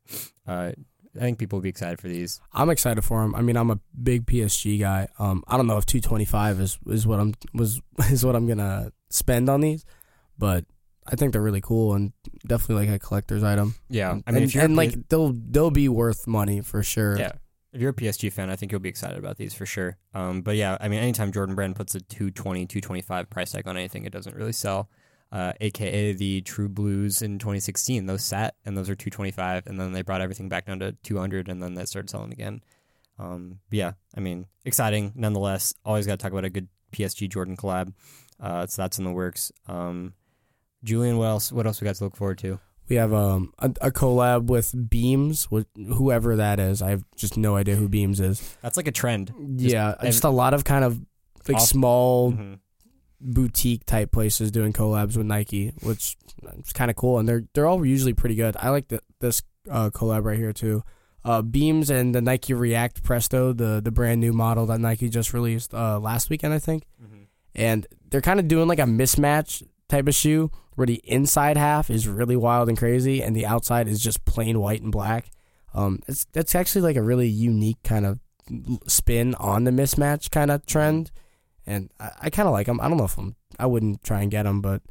Uh, 0.48 0.72
I 1.16 1.19
think 1.19 1.38
people 1.38 1.57
will 1.57 1.63
be 1.63 1.69
excited 1.69 2.00
for 2.00 2.07
these. 2.07 2.39
I'm 2.54 2.69
excited 2.69 3.04
for 3.04 3.22
them. 3.22 3.36
I 3.36 3.42
mean, 3.42 3.57
I'm 3.57 3.69
a 3.69 3.80
big 4.01 4.25
PSG 4.25 4.80
guy. 4.80 5.07
Um, 5.19 5.44
I 5.48 5.57
don't 5.57 5.68
know 5.68 5.78
if 5.78 5.86
225 5.86 6.60
is 6.60 6.80
is 6.88 7.06
what 7.06 7.19
I'm 7.19 7.33
was 7.54 7.81
is 8.10 8.25
what 8.25 8.36
I'm 8.36 8.48
gonna 8.48 8.92
spend 9.10 9.50
on 9.50 9.62
these, 9.62 9.86
but 10.38 10.66
I 11.06 11.16
think 11.16 11.33
they're 11.33 11.42
really 11.42 11.62
cool 11.62 11.94
and 11.94 12.13
definitely 12.48 12.88
like 12.88 12.95
a 12.95 13.00
collector's 13.00 13.44
item. 13.44 13.75
Yeah, 13.89 14.12
I 14.12 14.22
and, 14.25 14.36
mean, 14.36 14.44
if 14.44 14.56
you're 14.56 14.63
and 14.63 14.74
a 14.74 14.78
like 14.78 15.10
they'll 15.10 15.34
they'll 15.34 15.72
be 15.72 15.89
worth 15.89 16.27
money 16.27 16.62
for 16.62 16.81
sure. 16.81 17.18
Yeah. 17.19 17.34
If 17.74 17.80
you're 17.80 17.92
a 17.92 17.94
PSG 17.94 18.34
fan, 18.34 18.50
I 18.50 18.57
think 18.57 18.74
you'll 18.74 18.81
be 18.81 18.89
excited 18.89 19.18
about 19.18 19.38
these 19.38 19.54
for 19.54 19.66
sure. 19.66 19.98
Um, 20.13 20.42
but 20.42 20.57
yeah, 20.57 20.77
I 20.81 20.89
mean, 20.89 21.00
anytime 21.00 21.31
Jordan 21.31 21.56
Brand 21.56 21.77
puts 21.77 21.95
a 21.95 22.01
220, 22.01 22.66
225 22.66 23.30
price 23.30 23.51
tag 23.51 23.66
on 23.66 23.77
anything, 23.77 24.04
it 24.04 24.12
doesn't 24.12 24.36
really 24.36 24.51
sell. 24.51 24.89
Uh, 25.31 25.54
AKA 25.62 26.12
the 26.13 26.42
True 26.42 26.68
Blues 26.68 27.22
in 27.22 27.39
2016. 27.39 28.06
Those 28.06 28.22
sat 28.24 28.56
and 28.66 28.78
those 28.78 28.89
are 28.89 28.95
225, 28.95 29.66
and 29.66 29.80
then 29.80 29.94
they 29.94 30.01
brought 30.01 30.19
everything 30.19 30.50
back 30.50 30.66
down 30.66 30.80
to 30.80 30.92
200, 31.04 31.48
and 31.48 31.63
then 31.63 31.74
they 31.75 31.86
started 31.86 32.10
selling 32.10 32.33
again. 32.33 32.62
Um, 33.18 33.60
yeah, 33.69 33.94
I 34.16 34.19
mean, 34.19 34.48
exciting 34.66 35.13
nonetheless. 35.16 35.74
Always 35.86 36.06
got 36.06 36.19
to 36.19 36.24
talk 36.24 36.31
about 36.33 36.44
a 36.44 36.50
good 36.50 36.68
PSG 36.92 37.30
Jordan 37.30 37.56
collab. 37.56 37.94
Uh, 38.42 38.66
so 38.68 38.81
that's 38.81 38.98
in 38.98 39.06
the 39.06 39.12
works. 39.12 39.51
Um, 39.68 40.13
Julian, 40.83 41.18
what 41.18 41.28
else? 41.28 41.51
What 41.51 41.66
else 41.68 41.80
we 41.80 41.86
got 41.86 41.95
to 41.95 42.04
look 42.04 42.16
forward 42.18 42.39
to? 42.39 42.60
We 42.89 42.95
have 42.98 43.13
um 43.13 43.54
a, 43.60 43.68
a 43.80 43.92
collab 43.92 44.48
with 44.48 44.89
Beams 44.89 45.50
with 45.50 45.68
whoever 45.75 46.36
that 46.36 46.60
is. 46.60 46.81
I 46.81 46.89
have 46.89 47.06
just 47.16 47.38
no 47.38 47.56
idea 47.56 47.75
who 47.75 47.88
Beams 47.88 48.19
is. 48.19 48.57
That's 48.62 48.75
like 48.75 48.88
a 48.88 48.92
trend. 48.92 49.31
yeah, 49.57 49.95
just 50.01 50.25
a 50.25 50.30
lot 50.30 50.54
of 50.54 50.66
kind 50.66 50.84
of 50.84 51.00
like 51.48 51.57
Off- 51.57 51.63
small 51.68 52.34
Mhm. 52.34 52.60
Boutique 53.22 53.86
type 53.86 54.12
places 54.12 54.52
doing 54.52 54.74
collabs 54.74 55.16
with 55.18 55.26
Nike, 55.28 55.74
which 55.82 56.18
is 56.60 56.74
kind 56.74 56.90
of 56.90 56.98
cool, 56.98 57.20
and 57.20 57.28
they're 57.30 57.44
they're 57.54 57.68
all 57.68 57.86
usually 57.86 58.14
pretty 58.14 58.36
good. 58.36 58.56
I 58.60 58.70
like 58.70 58.88
the, 58.90 59.02
this 59.20 59.42
uh, 59.70 59.90
collab 59.92 60.26
right 60.26 60.38
here 60.38 60.54
too. 60.54 60.84
Uh, 61.24 61.42
Beams 61.44 61.92
and 61.92 62.16
the 62.16 62.22
Nike 62.22 62.54
React 62.54 63.04
Presto, 63.04 63.54
the 63.54 63.80
the 63.84 63.92
brand 63.92 64.20
new 64.22 64.34
model 64.34 64.66
that 64.68 64.80
Nike 64.80 65.08
just 65.10 65.34
released 65.34 65.74
uh, 65.74 66.00
last 66.00 66.30
weekend, 66.30 66.54
I 66.54 66.60
think, 66.60 66.84
Mhm. 67.02 67.26
and 67.56 67.88
they're 68.10 68.22
kind 68.22 68.40
of 68.40 68.48
doing 68.48 68.68
like 68.68 68.80
a 68.80 68.84
mismatch 68.84 69.64
type 69.88 70.08
of 70.08 70.16
shoe 70.16 70.50
where 70.76 70.88
the 70.88 71.02
inside 71.04 71.58
half 71.58 71.90
is 71.90 72.08
really 72.08 72.36
wild 72.36 72.70
and 72.70 72.78
crazy, 72.78 73.22
and 73.22 73.36
the 73.36 73.46
outside 73.46 73.88
is 73.88 74.02
just 74.02 74.26
plain 74.26 74.60
white 74.60 74.82
and 74.82 74.92
black. 74.92 75.30
Um, 75.74 76.00
it's 76.08 76.26
that's 76.32 76.56
actually 76.56 76.82
like 76.82 76.96
a 76.96 77.04
really 77.04 77.28
unique 77.28 77.84
kind 77.84 78.06
of 78.06 78.20
spin 78.88 79.36
on 79.36 79.64
the 79.64 79.72
mismatch 79.72 80.32
kind 80.32 80.50
of 80.50 80.66
trend, 80.66 81.12
and 81.66 81.90
I, 82.00 82.12
I 82.24 82.30
kind 82.30 82.48
of 82.48 82.54
like 82.54 82.68
them. 82.68 82.80
I 82.81 82.88
don't 82.88 82.98
know 82.98 83.06
if 83.06 83.18
I'm, 83.18 83.36
I 83.60 83.66
wouldn't 83.66 84.04
try 84.04 84.22
and 84.22 84.31
get 84.31 84.44
them, 84.44 84.62
but 84.62 84.81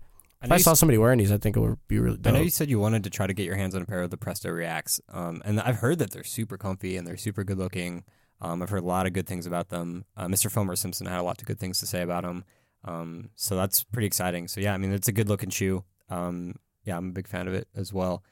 I 0.43 0.47
if 0.47 0.53
I 0.53 0.57
saw 0.59 0.75
somebody 0.75 0.99
wearing 0.99 1.19
these, 1.19 1.33
I 1.33 1.39
think 1.39 1.57
it 1.57 1.61
would 1.61 1.79
be 1.89 1.99
really 1.99 2.19
I 2.25 2.31
know 2.31 2.41
you 2.41 2.51
said 2.51 2.71
you 2.71 2.79
wanted 2.79 3.05
to 3.05 3.11
try 3.11 3.27
to 3.27 3.35
get 3.35 3.45
your 3.47 3.57
hands 3.57 3.75
on 3.75 3.83
a 3.83 3.87
pair 3.87 4.03
of 4.03 4.11
the 4.11 4.17
Presto 4.17 4.51
Reacts, 4.51 5.01
um, 5.11 5.43
and 5.45 5.61
I've 5.61 5.77
heard 5.77 5.99
that 5.99 6.11
they're 6.13 6.25
super 6.25 6.57
comfy 6.57 6.97
and 6.97 7.07
they're 7.07 7.17
super 7.17 7.45
good 7.45 7.59
looking. 7.59 8.05
Um, 8.41 8.63
I've 8.63 8.71
heard 8.71 8.83
a 8.83 8.87
lot 8.87 9.07
of 9.07 9.13
good 9.13 9.27
things 9.27 9.47
about 9.47 9.69
them. 9.69 10.07
Uh, 10.17 10.27
Mr. 10.27 10.51
Fomer 10.51 10.77
Simpson 10.79 11.07
had 11.07 11.21
a 11.21 11.23
lot 11.23 11.41
of 11.43 11.47
good 11.47 11.59
things 11.59 11.79
to 11.81 11.87
say 11.87 12.01
about 12.01 12.23
them, 12.25 12.45
um, 12.85 13.31
so 13.37 13.55
that's 13.57 13.85
pretty 13.85 14.07
exciting. 14.07 14.49
So 14.49 14.61
yeah, 14.61 14.73
I 14.73 14.79
mean 14.79 14.93
it's 14.93 15.09
a 15.09 15.13
good 15.13 15.29
looking 15.29 15.51
shoe. 15.51 15.85
Um, 16.09 16.55
yeah, 16.85 16.97
I'm 16.97 17.09
a 17.11 17.13
big 17.13 17.29
fan 17.29 17.47
of 17.47 17.53
it 17.55 17.69
as 17.75 17.93
well. 17.93 18.23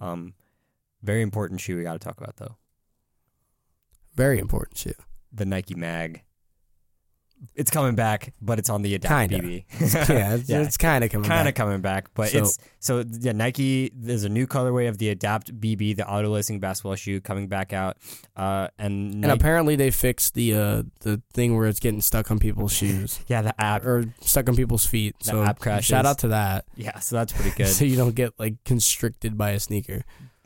Um, 0.00 0.32
very 1.02 1.20
important 1.22 1.60
shoe 1.60 1.76
we 1.76 1.82
got 1.82 1.92
to 1.92 1.98
talk 1.98 2.16
about 2.18 2.36
though, 2.36 2.56
Very 4.14 4.38
important 4.38 4.78
shoe. 4.78 4.94
the 5.32 5.44
Nike 5.44 5.74
Mag. 5.74 6.22
It's 7.54 7.70
coming 7.70 7.94
back, 7.94 8.32
but 8.40 8.58
it's 8.58 8.68
on 8.70 8.82
the 8.82 8.94
Adapt 8.94 9.30
Kinda. 9.30 9.46
BB. 9.46 10.08
yeah, 10.08 10.34
it's, 10.34 10.48
Yeah. 10.48 10.60
it's 10.62 10.76
kind 10.76 11.04
of 11.04 11.10
coming 11.10 11.28
back. 11.28 11.36
kind 11.38 11.48
of 11.48 11.54
coming 11.54 11.80
back, 11.80 12.08
but 12.14 12.30
So- 12.30 12.38
it's 12.38 12.58
so 12.80 13.04
yeah. 13.20 13.32
Nike 13.32 13.90
there's 13.94 14.24
a 14.24 14.28
new 14.28 14.46
colorway 14.46 14.88
of 14.88 14.98
the 14.98 15.08
Adapt 15.10 15.60
BB, 15.60 15.96
the 15.96 16.08
auto 16.08 16.30
lacing 16.30 16.60
basketball 16.60 16.94
shoe, 16.96 17.20
coming 17.20 17.46
back 17.48 17.72
out, 17.72 17.96
uh, 18.36 18.68
and, 18.78 19.12
And 19.12 19.20
Nike, 19.22 19.32
apparently 19.34 19.76
they 19.76 19.90
fixed 19.90 20.34
the 20.34 20.54
uh, 20.54 20.82
the 21.00 21.20
thing 21.32 21.56
where 21.56 21.66
it's 21.68 21.80
getting 21.80 22.00
stuck 22.00 22.30
on 22.30 22.38
people's 22.38 22.72
shoes 22.72 23.20
yeah, 23.28 23.42
the 23.42 23.60
app, 23.60 23.84
or 23.84 24.04
stuck 24.20 24.48
on 24.48 24.56
people's 24.56 24.84
feet. 24.86 25.16
The 25.20 25.24
so 25.26 25.42
app 25.42 25.58
crashes. 25.58 25.86
shout 25.86 26.06
out 26.06 26.18
to 26.20 26.28
that. 26.28 26.64
yeah, 26.76 26.98
so 27.00 27.16
that's 27.16 27.32
pretty 27.32 27.50
good. 27.56 27.68
so 27.68 27.84
you 27.84 27.96
don't 27.96 28.14
get 28.14 28.38
like 28.38 28.62
constricted 28.64 29.36
by 29.38 29.50
a 29.50 29.60
sneaker. 29.60 30.04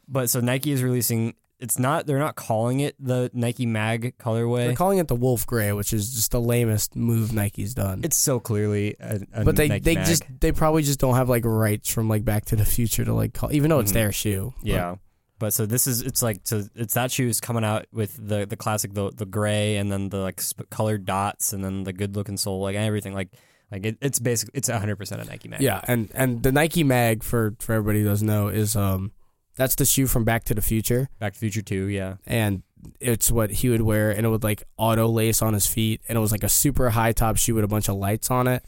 but 0.09 0.29
so 0.31 0.41
Nike 0.41 0.73
is 0.73 0.83
releasing. 0.83 1.35
It's 1.63 1.79
not. 1.79 2.07
They're 2.07 2.19
not 2.19 2.35
calling 2.35 2.81
it 2.81 2.97
the 2.99 3.31
Nike 3.33 3.65
Mag 3.67 4.19
colorway. 4.19 4.67
They're 4.67 4.75
calling 4.75 4.99
it 4.99 5.09
the 5.09 5.15
Wolf 5.15 5.47
Gray, 5.47 5.73
which 5.73 5.93
is 5.93 6.15
just 6.15 6.33
the 6.33 6.41
lamest 6.41 6.97
move 6.97 7.33
Nike's 7.33 7.73
done. 7.75 8.01
it's 8.03 8.17
so 8.17 8.41
clearly 8.41 8.97
a, 9.01 9.21
a 9.33 9.45
but 9.45 9.57
they 9.57 9.69
Nike 9.69 9.85
they 9.85 9.95
Mag. 9.95 10.07
just 10.07 10.25
they 10.41 10.53
probably 10.53 10.83
just 10.83 10.99
don't 10.99 11.15
have 11.15 11.29
like 11.29 11.45
rights 11.45 11.89
from 11.89 12.09
like 12.09 12.25
Back 12.25 12.45
to 12.47 12.57
the 12.57 12.65
Future 12.65 13.05
to 13.05 13.15
like 13.15 13.33
call, 13.33 13.53
even 13.53 13.71
though 13.71 13.79
it's 13.81 13.93
Mhm. 13.93 13.95
their 13.95 14.13
shoe. 14.13 14.53
But 14.61 14.67
Yeah. 14.69 14.95
But 15.39 15.53
so 15.53 15.67
this 15.67 15.87
is 15.89 16.03
it's 16.03 16.23
like 16.23 16.41
so 16.45 16.65
it's 16.77 16.95
that 16.95 17.11
shoe 17.11 17.27
is 17.29 17.41
coming 17.41 17.65
out 17.65 17.87
with 17.93 18.17
the 18.17 18.47
the 18.47 18.57
classic 18.57 18.95
the 18.95 19.11
the 19.11 19.27
gray 19.27 19.77
and 19.77 19.91
then 19.91 20.09
the 20.09 20.19
like 20.19 20.41
sp- 20.43 20.71
colored 20.71 21.05
dots 21.05 21.53
and 21.53 21.65
then 21.65 21.83
the 21.85 21.93
good 21.93 22.15
looking 22.15 22.37
sole 22.37 22.61
like 22.61 22.77
everything 22.77 23.13
like 23.13 23.29
like 23.73 23.85
it, 23.87 23.97
it's 24.01 24.19
basically 24.21 24.53
it's 24.59 24.69
100% 24.69 25.13
a 25.21 25.25
Nike 25.25 25.49
Mag. 25.49 25.61
Yeah, 25.61 25.81
and 25.89 26.11
and 26.15 26.43
the 26.43 26.53
Nike 26.53 26.85
Mag 26.85 27.23
for 27.25 27.55
for 27.59 27.73
everybody 27.73 28.03
who 28.03 28.09
doesn't 28.09 28.27
know 28.27 28.49
is 28.49 28.77
um 28.77 29.11
that's 29.57 29.75
the 29.75 29.85
shoe 29.85 30.07
from 30.07 30.25
Back 30.25 30.45
to 30.45 30.55
the 30.55 30.63
Future, 30.63 31.09
Back 31.19 31.35
to 31.35 31.41
the 31.41 31.51
Future 31.51 31.63
2, 31.63 31.87
yeah. 31.87 32.17
and 32.27 32.63
it's 33.01 33.31
what 33.31 33.51
he 33.51 33.69
would 33.69 33.83
wear, 33.83 34.11
and 34.11 34.27
it 34.27 34.29
would 34.29 34.45
like 34.45 34.65
auto 34.77 35.07
lace 35.07 35.43
on 35.43 35.55
his 35.55 35.67
feet, 35.67 36.01
and 36.09 36.17
it 36.17 36.21
was 36.21 36.33
like 36.33 36.43
a 36.43 36.49
super 36.49 36.91
high 36.91 37.13
top 37.13 37.37
shoe 37.37 37.55
with 37.55 37.65
a 37.65 37.69
bunch 37.69 37.89
of 37.89 37.97
lights 37.97 38.31
on 38.31 38.47
it. 38.49 38.65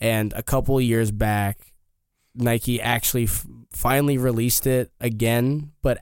And 0.00 0.32
a 0.32 0.42
couple 0.42 0.80
years 0.80 1.10
back, 1.10 1.72
Nike 2.34 2.80
actually 2.80 3.24
f- 3.24 3.46
finally 3.72 4.18
released 4.18 4.66
it 4.66 4.90
again, 5.00 5.72
but 5.82 5.98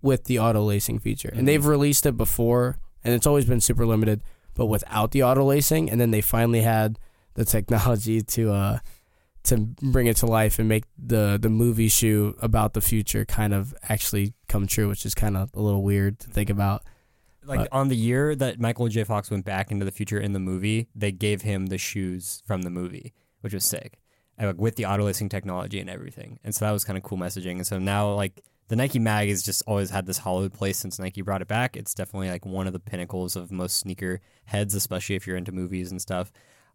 with 0.00 0.24
the 0.24 0.38
auto 0.38 0.64
lacing 0.64 0.98
feature. 0.98 1.32
And 1.32 1.46
they've 1.46 1.64
released 1.64 2.04
it 2.04 2.16
before, 2.16 2.78
and 3.04 3.14
it's 3.14 3.26
always 3.26 3.44
been 3.44 3.60
super 3.60 3.86
limited, 3.86 4.22
but 4.54 4.66
without 4.66 5.12
the 5.12 5.22
auto 5.22 5.44
lacing. 5.44 5.88
And 5.88 6.00
then 6.00 6.10
they 6.10 6.20
finally 6.20 6.62
had 6.62 6.98
the 7.34 7.44
technology 7.44 8.20
to 8.20 8.52
uh 8.52 8.78
to 9.44 9.56
bring 9.56 10.06
it 10.06 10.16
to 10.18 10.26
life 10.26 10.58
and 10.58 10.68
make 10.68 10.84
the 10.96 11.38
the 11.40 11.48
movie 11.48 11.88
shoe 11.88 12.36
about 12.40 12.74
the 12.74 12.80
future 12.80 13.24
kind 13.24 13.52
of 13.52 13.74
actually 13.88 14.34
come 14.48 14.66
true, 14.66 14.88
which 14.88 15.04
is 15.04 15.14
kind 15.14 15.36
of 15.36 15.50
a 15.54 15.60
little 15.60 15.82
weird 15.82 16.18
to 16.20 16.28
think 16.30 16.50
about. 16.50 16.82
Like 17.44 17.60
But- 17.60 17.72
on 17.72 17.88
the 17.88 17.96
year 17.96 18.36
that 18.36 18.60
Michael 18.60 18.86
J. 18.88 19.02
Fox 19.04 19.30
went 19.30 19.44
back 19.44 19.70
into 19.72 19.84
the 19.84 19.90
future 19.90 20.20
in 20.20 20.32
the 20.32 20.38
movie, 20.38 20.88
they 20.94 21.10
gave 21.10 21.42
him 21.42 21.66
the 21.66 21.78
shoes 21.78 22.42
from 22.46 22.62
the 22.62 22.70
movie, 22.70 23.12
which 23.40 23.52
was 23.52 23.64
sick. 23.64 23.98
And, 24.38 24.46
like 24.48 24.58
with 24.58 24.76
the 24.76 24.86
auto 24.86 25.04
lacing 25.04 25.28
technology 25.28 25.80
and 25.80 25.90
everything. 25.90 26.38
And 26.44 26.54
so 26.54 26.64
that 26.64 26.70
was 26.70 26.84
kind 26.84 26.96
of 26.96 27.02
cool 27.02 27.18
messaging. 27.18 27.56
And 27.56 27.66
so 27.66 27.78
now 27.78 28.12
like 28.14 28.42
the 28.68 28.76
Nike 28.76 28.98
Mag 29.00 29.28
has 29.28 29.42
just 29.42 29.62
always 29.66 29.90
had 29.90 30.06
this 30.06 30.18
hollowed 30.18 30.52
place 30.54 30.78
since 30.78 30.98
Nike 30.98 31.20
brought 31.20 31.42
it 31.42 31.48
back. 31.48 31.76
It's 31.76 31.94
definitely 31.94 32.30
like 32.30 32.46
one 32.46 32.66
of 32.66 32.72
the 32.72 32.78
pinnacles 32.78 33.36
of 33.36 33.50
most 33.52 33.76
sneaker 33.76 34.20
heads, 34.44 34.74
especially 34.74 35.16
if 35.16 35.26
you're 35.26 35.36
into 35.36 35.52
movies 35.52 35.90
and 35.90 36.00
stuff. 36.00 36.32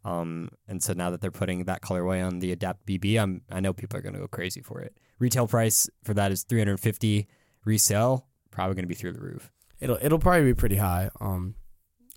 Um, 0.07 0.49
and 0.67 0.81
so 0.81 0.93
now 0.93 1.09
that 1.11 1.19
they're 1.21 1.31
putting 1.31 1.65
that 1.65 1.81
colorway 1.81 2.25
on 2.25 2.39
the 2.39 2.51
Adapt 2.51 2.85
BB, 2.85 3.19
I'm 3.21 3.41
I 3.51 3.59
know 3.59 3.73
people 3.73 3.97
are 3.97 4.01
going 4.01 4.13
to 4.13 4.19
go 4.19 4.27
crazy 4.27 4.61
for 4.61 4.79
it. 4.81 4.95
Retail 5.19 5.47
price 5.47 5.89
for 6.03 6.13
that 6.13 6.31
is 6.31 6.43
350. 6.43 7.27
Resale 7.65 8.25
probably 8.51 8.75
going 8.75 8.83
to 8.83 8.87
be 8.87 8.95
through 8.95 9.11
the 9.13 9.19
roof. 9.19 9.51
It'll 9.79 9.97
it'll 10.01 10.19
probably 10.19 10.45
be 10.45 10.53
pretty 10.53 10.77
high, 10.77 11.09
um, 11.19 11.55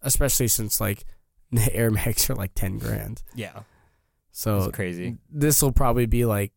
especially 0.02 0.48
since 0.48 0.80
like 0.80 1.04
the 1.52 1.74
Air 1.74 1.90
Max 1.90 2.30
are 2.30 2.34
like 2.34 2.52
ten 2.54 2.78
grand. 2.78 3.22
Yeah, 3.34 3.60
So 4.30 4.58
it's 4.64 4.76
crazy. 4.76 5.18
this 5.30 5.60
will 5.60 5.72
probably 5.72 6.06
be 6.06 6.24
like 6.24 6.52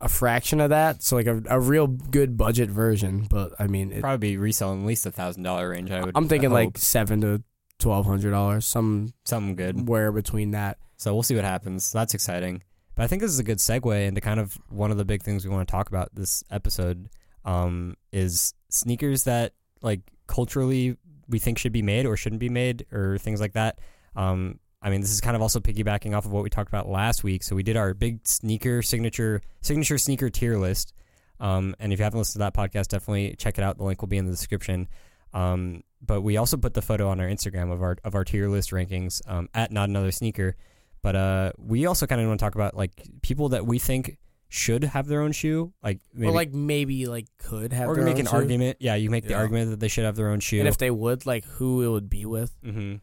a 0.00 0.08
fraction 0.10 0.60
of 0.60 0.68
that, 0.70 1.02
so 1.02 1.16
like 1.16 1.26
a, 1.26 1.42
a 1.48 1.58
real 1.58 1.86
good 1.86 2.36
budget 2.36 2.68
version. 2.68 3.26
But 3.30 3.54
I 3.58 3.66
mean, 3.66 3.92
it, 3.92 4.02
Probably 4.02 4.32
be 4.32 4.36
reselling 4.36 4.82
at 4.82 4.86
least 4.86 5.06
a 5.06 5.10
thousand 5.10 5.42
dollar 5.42 5.70
range. 5.70 5.90
I 5.90 6.04
would. 6.04 6.12
I'm 6.14 6.28
thinking 6.28 6.50
like 6.50 6.76
seven 6.76 7.22
to 7.22 7.42
twelve 7.78 8.06
hundred 8.06 8.30
dollars, 8.30 8.66
some 8.66 9.12
something 9.24 9.56
good. 9.56 9.88
where 9.88 10.12
between 10.12 10.52
that. 10.52 10.78
So 10.96 11.12
we'll 11.12 11.22
see 11.22 11.34
what 11.34 11.44
happens. 11.44 11.92
That's 11.92 12.14
exciting. 12.14 12.62
But 12.94 13.02
I 13.04 13.06
think 13.06 13.20
this 13.20 13.30
is 13.30 13.38
a 13.38 13.44
good 13.44 13.58
segue 13.58 14.06
into 14.06 14.20
kind 14.20 14.40
of 14.40 14.58
one 14.68 14.90
of 14.90 14.96
the 14.96 15.04
big 15.04 15.22
things 15.22 15.44
we 15.44 15.50
want 15.50 15.68
to 15.68 15.70
talk 15.70 15.88
about 15.88 16.14
this 16.14 16.42
episode 16.50 17.10
um, 17.44 17.96
is 18.12 18.54
sneakers 18.70 19.24
that 19.24 19.52
like 19.82 20.00
culturally 20.26 20.96
we 21.28 21.38
think 21.38 21.58
should 21.58 21.72
be 21.72 21.82
made 21.82 22.06
or 22.06 22.16
shouldn't 22.16 22.40
be 22.40 22.48
made 22.48 22.86
or 22.92 23.18
things 23.18 23.40
like 23.40 23.52
that. 23.52 23.78
Um, 24.14 24.58
I 24.80 24.90
mean, 24.90 25.00
this 25.00 25.10
is 25.10 25.20
kind 25.20 25.36
of 25.36 25.42
also 25.42 25.60
piggybacking 25.60 26.16
off 26.16 26.24
of 26.24 26.32
what 26.32 26.42
we 26.42 26.50
talked 26.50 26.68
about 26.68 26.88
last 26.88 27.24
week. 27.24 27.42
So 27.42 27.56
we 27.56 27.62
did 27.62 27.76
our 27.76 27.92
big 27.92 28.26
sneaker 28.26 28.82
signature 28.82 29.42
signature 29.60 29.98
sneaker 29.98 30.30
tier 30.30 30.56
list. 30.56 30.94
Um, 31.38 31.74
and 31.78 31.92
if 31.92 31.98
you 31.98 32.04
haven't 32.04 32.18
listened 32.18 32.40
to 32.40 32.50
that 32.50 32.54
podcast, 32.54 32.88
definitely 32.88 33.34
check 33.36 33.58
it 33.58 33.64
out. 33.64 33.76
The 33.76 33.84
link 33.84 34.00
will 34.00 34.08
be 34.08 34.16
in 34.16 34.24
the 34.24 34.30
description. 34.30 34.88
Um, 35.36 35.82
but 36.00 36.22
we 36.22 36.36
also 36.36 36.56
put 36.56 36.74
the 36.74 36.82
photo 36.82 37.08
on 37.08 37.20
our 37.20 37.26
Instagram 37.26 37.72
of 37.72 37.82
our 37.82 37.96
of 38.04 38.14
our 38.14 38.24
tier 38.24 38.48
list 38.48 38.70
rankings 38.70 39.20
um, 39.26 39.48
at 39.54 39.70
not 39.72 39.88
another 39.88 40.10
sneaker. 40.12 40.56
But 41.02 41.14
uh, 41.16 41.52
we 41.58 41.86
also 41.86 42.06
kind 42.06 42.20
of 42.20 42.26
want 42.26 42.40
to 42.40 42.44
talk 42.44 42.54
about 42.54 42.76
like 42.76 42.92
people 43.22 43.50
that 43.50 43.66
we 43.66 43.78
think 43.78 44.18
should 44.48 44.84
have 44.84 45.06
their 45.06 45.20
own 45.22 45.32
shoe, 45.32 45.72
like 45.82 46.00
maybe, 46.14 46.28
or 46.30 46.32
like 46.34 46.52
maybe 46.52 47.06
like 47.06 47.26
could 47.38 47.72
have. 47.72 47.86
Their 47.88 47.96
own 47.96 48.00
Or 48.00 48.04
make 48.04 48.18
an 48.18 48.26
shoe. 48.26 48.32
argument. 48.36 48.78
Yeah, 48.80 48.94
you 48.94 49.10
make 49.10 49.26
the 49.26 49.34
argument 49.34 49.70
that 49.70 49.80
they 49.80 49.88
should 49.88 50.04
have 50.04 50.16
their 50.16 50.28
own 50.28 50.40
shoe. 50.40 50.58
and 50.58 50.68
if 50.68 50.78
they 50.78 50.90
would, 50.90 51.26
like 51.26 51.44
who 51.44 51.82
it 51.82 51.88
would 51.88 52.08
be 52.08 52.24
with. 52.26 52.56
hmm 52.64 52.96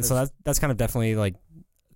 So 0.00 0.14
that's 0.14 0.32
that's 0.44 0.58
kind 0.58 0.70
of 0.70 0.76
definitely 0.76 1.14
like 1.16 1.34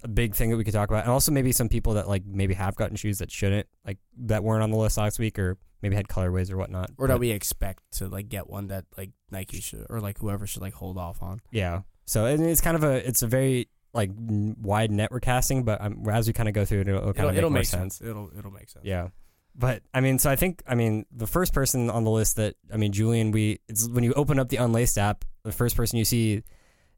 a 0.03 0.09
big 0.09 0.35
thing 0.35 0.51
that 0.51 0.57
we 0.57 0.65
could 0.65 0.75
talk 0.75 0.89
about, 0.89 1.05
and 1.05 1.11
also 1.13 1.31
maybe 1.33 1.53
some 1.53 1.69
people 1.69 1.95
that 1.95 2.09
like 2.09 2.25
maybe 2.27 2.55
have 2.55 2.75
gotten 2.77 2.97
shoes 2.97 3.19
that 3.19 3.31
shouldn't, 3.31 3.67
like 3.87 3.99
that 4.19 4.43
weren't 4.45 4.63
on 4.63 4.71
the 4.71 4.77
list 4.77 4.99
last 4.99 5.19
week, 5.19 5.39
or 5.39 5.57
maybe 5.83 5.97
had 5.97 6.09
colorways 6.09 6.51
or 6.51 6.57
whatnot. 6.57 6.91
or 6.99 7.07
that 7.09 7.15
But, 7.15 7.21
we 7.21 7.31
expect 7.31 7.83
to 7.99 8.09
like 8.09 8.29
get 8.29 8.49
one 8.49 8.69
that 8.69 8.85
like 8.97 9.11
Nike 9.31 9.61
should 9.61 9.87
or 9.91 10.01
like 10.01 10.19
whoever 10.19 10.47
should 10.47 10.63
like 10.63 10.75
hold 10.75 10.99
off 10.99 11.23
on. 11.23 11.41
yeah. 11.51 11.83
So 12.07 12.27
and 12.27 12.43
it's 12.45 12.61
kind 12.61 12.77
of 12.77 12.83
a 12.85 13.07
it's 13.07 13.23
a 13.23 13.27
very 13.27 13.69
like 13.95 14.11
n- 14.11 14.57
wide 14.61 14.91
net 14.91 15.11
we're 15.11 15.21
casting, 15.21 15.65
but 15.65 15.81
um, 15.81 16.05
as 16.11 16.27
we 16.27 16.33
kind 16.33 16.49
of 16.49 16.55
go 16.55 16.65
through 16.65 16.81
it, 16.81 16.89
it'll, 16.89 17.01
it'll 17.01 17.13
kind 17.13 17.29
It'll, 17.29 17.29
of 17.29 17.35
make 17.35 17.39
it'll 17.39 17.51
more 17.51 17.59
make 17.61 17.67
sense. 17.67 17.97
sense. 17.99 18.09
It'll 18.09 18.31
it'll 18.37 18.51
make 18.51 18.69
sense. 18.69 18.85
Yeah. 18.85 19.09
But 19.57 19.83
I 19.93 20.01
mean, 20.01 20.19
so 20.19 20.31
I 20.31 20.37
think 20.37 20.63
I 20.67 20.75
mean 20.75 21.07
the 21.15 21.27
first 21.27 21.53
person 21.53 21.91
on 21.91 22.05
the 22.05 22.11
list 22.11 22.37
that 22.37 22.55
I 22.73 22.77
mean 22.77 22.93
Julian, 22.93 23.31
we 23.33 23.61
it's 23.69 23.89
when 23.89 24.05
you 24.05 24.13
open 24.15 24.39
up 24.39 24.49
the 24.49 24.57
Unlaced 24.59 24.97
app, 24.99 25.25
the 25.45 25.53
first 25.53 25.77
person 25.77 25.99
you 25.99 26.05
see 26.05 26.43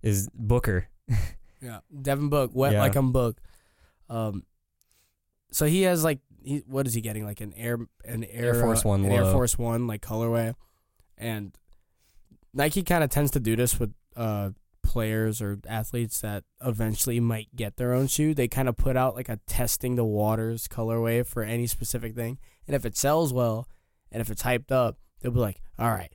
is 0.03 0.29
Booker. 0.35 0.89
Yeah, 1.61 1.79
Devin 2.03 2.29
Book, 2.29 2.51
wet 2.55 2.73
Yeah. 2.73 2.81
like 2.81 2.97
I'm 2.97 3.13
Book. 3.13 3.41
Um, 4.11 4.43
so 5.53 5.65
he 5.67 5.83
has 5.83 6.03
like 6.03 6.19
he, 6.45 6.63
what 6.67 6.87
is 6.87 6.95
he 6.95 7.01
getting 7.01 7.25
like 7.25 7.41
an 7.41 7.53
air 7.55 7.79
an 8.05 8.25
air, 8.25 8.55
Air 8.55 8.61
Force 8.61 8.85
One 8.85 9.05
an 9.05 9.13
Air. 9.13 9.33
Force 9.33 9.59
One 9.59 9.87
like 9.87 10.03
colorway, 10.03 10.55
and 11.17 11.57
Nike 12.53 12.83
kind 12.83 13.05
of 13.05 13.11
tends 13.11 13.31
to 13.33 13.41
do 13.41 13.57
this 13.57 13.79
with 13.79 13.93
uh 14.17 14.51
players 14.83 15.41
or 15.41 15.59
athletes 15.69 16.21
that 16.21 16.45
eventually 16.65 17.21
might 17.21 17.55
get 17.55 17.77
their 17.77 17.93
own 17.93 18.07
shoe. 18.07 18.35
They 18.35 18.49
kind 18.49 18.69
of 18.69 18.77
put 18.77 18.97
out 18.97 19.15
like 19.15 19.29
a 19.29 19.39
testing 19.47 19.97
the 19.97 20.05
waters 20.05 20.69
colorway 20.69 21.27
for 21.27 21.43
any 21.43 21.67
specific 21.67 22.15
thing, 22.15 22.39
and 22.67 22.77
if 22.77 22.85
it 22.85 22.97
sells 22.97 23.33
well, 23.33 23.69
and 24.11 24.21
if 24.21 24.31
it's 24.31 24.43
hyped 24.43 24.71
up, 24.71 24.99
they'll 25.21 25.33
be 25.33 25.41
like, 25.41 25.63
all 25.79 25.91
right, 25.91 26.13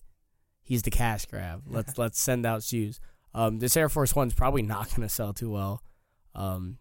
he's 0.61 0.83
the 0.83 0.91
cash 0.91 1.25
grab. 1.25 1.63
Let's 1.65 1.97
let's 1.97 2.21
send 2.21 2.45
out 2.45 2.63
shoes. 2.63 2.99
Um, 3.33 3.59
this 3.59 3.77
Air 3.77 3.89
Force 3.89 4.15
One's 4.15 4.33
probably 4.33 4.61
not 4.61 4.89
going 4.89 5.07
to 5.07 5.09
sell 5.09 5.33
too 5.33 5.51
well. 5.51 5.83
Um, 6.33 6.77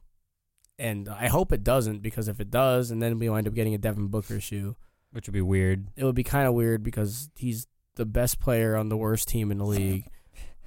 and 0.78 1.08
I 1.08 1.28
hope 1.28 1.52
it 1.52 1.64
doesn't 1.64 2.00
because 2.02 2.28
if 2.28 2.40
it 2.40 2.50
does, 2.50 2.90
and 2.90 3.02
then 3.02 3.18
we 3.18 3.28
wind 3.28 3.46
up 3.48 3.54
getting 3.54 3.74
a 3.74 3.78
Devin 3.78 4.08
Booker 4.08 4.40
shoe, 4.40 4.76
Which 5.12 5.26
would 5.26 5.32
be 5.34 5.40
weird. 5.42 5.88
it 5.96 6.04
would 6.04 6.14
be 6.14 6.24
kind 6.24 6.46
of 6.46 6.54
weird 6.54 6.82
because 6.82 7.30
he's 7.36 7.66
the 7.94 8.04
best 8.06 8.40
player 8.40 8.76
on 8.76 8.88
the 8.90 8.96
worst 8.96 9.28
team 9.28 9.50
in 9.50 9.58
the 9.58 9.64
league, 9.76 10.04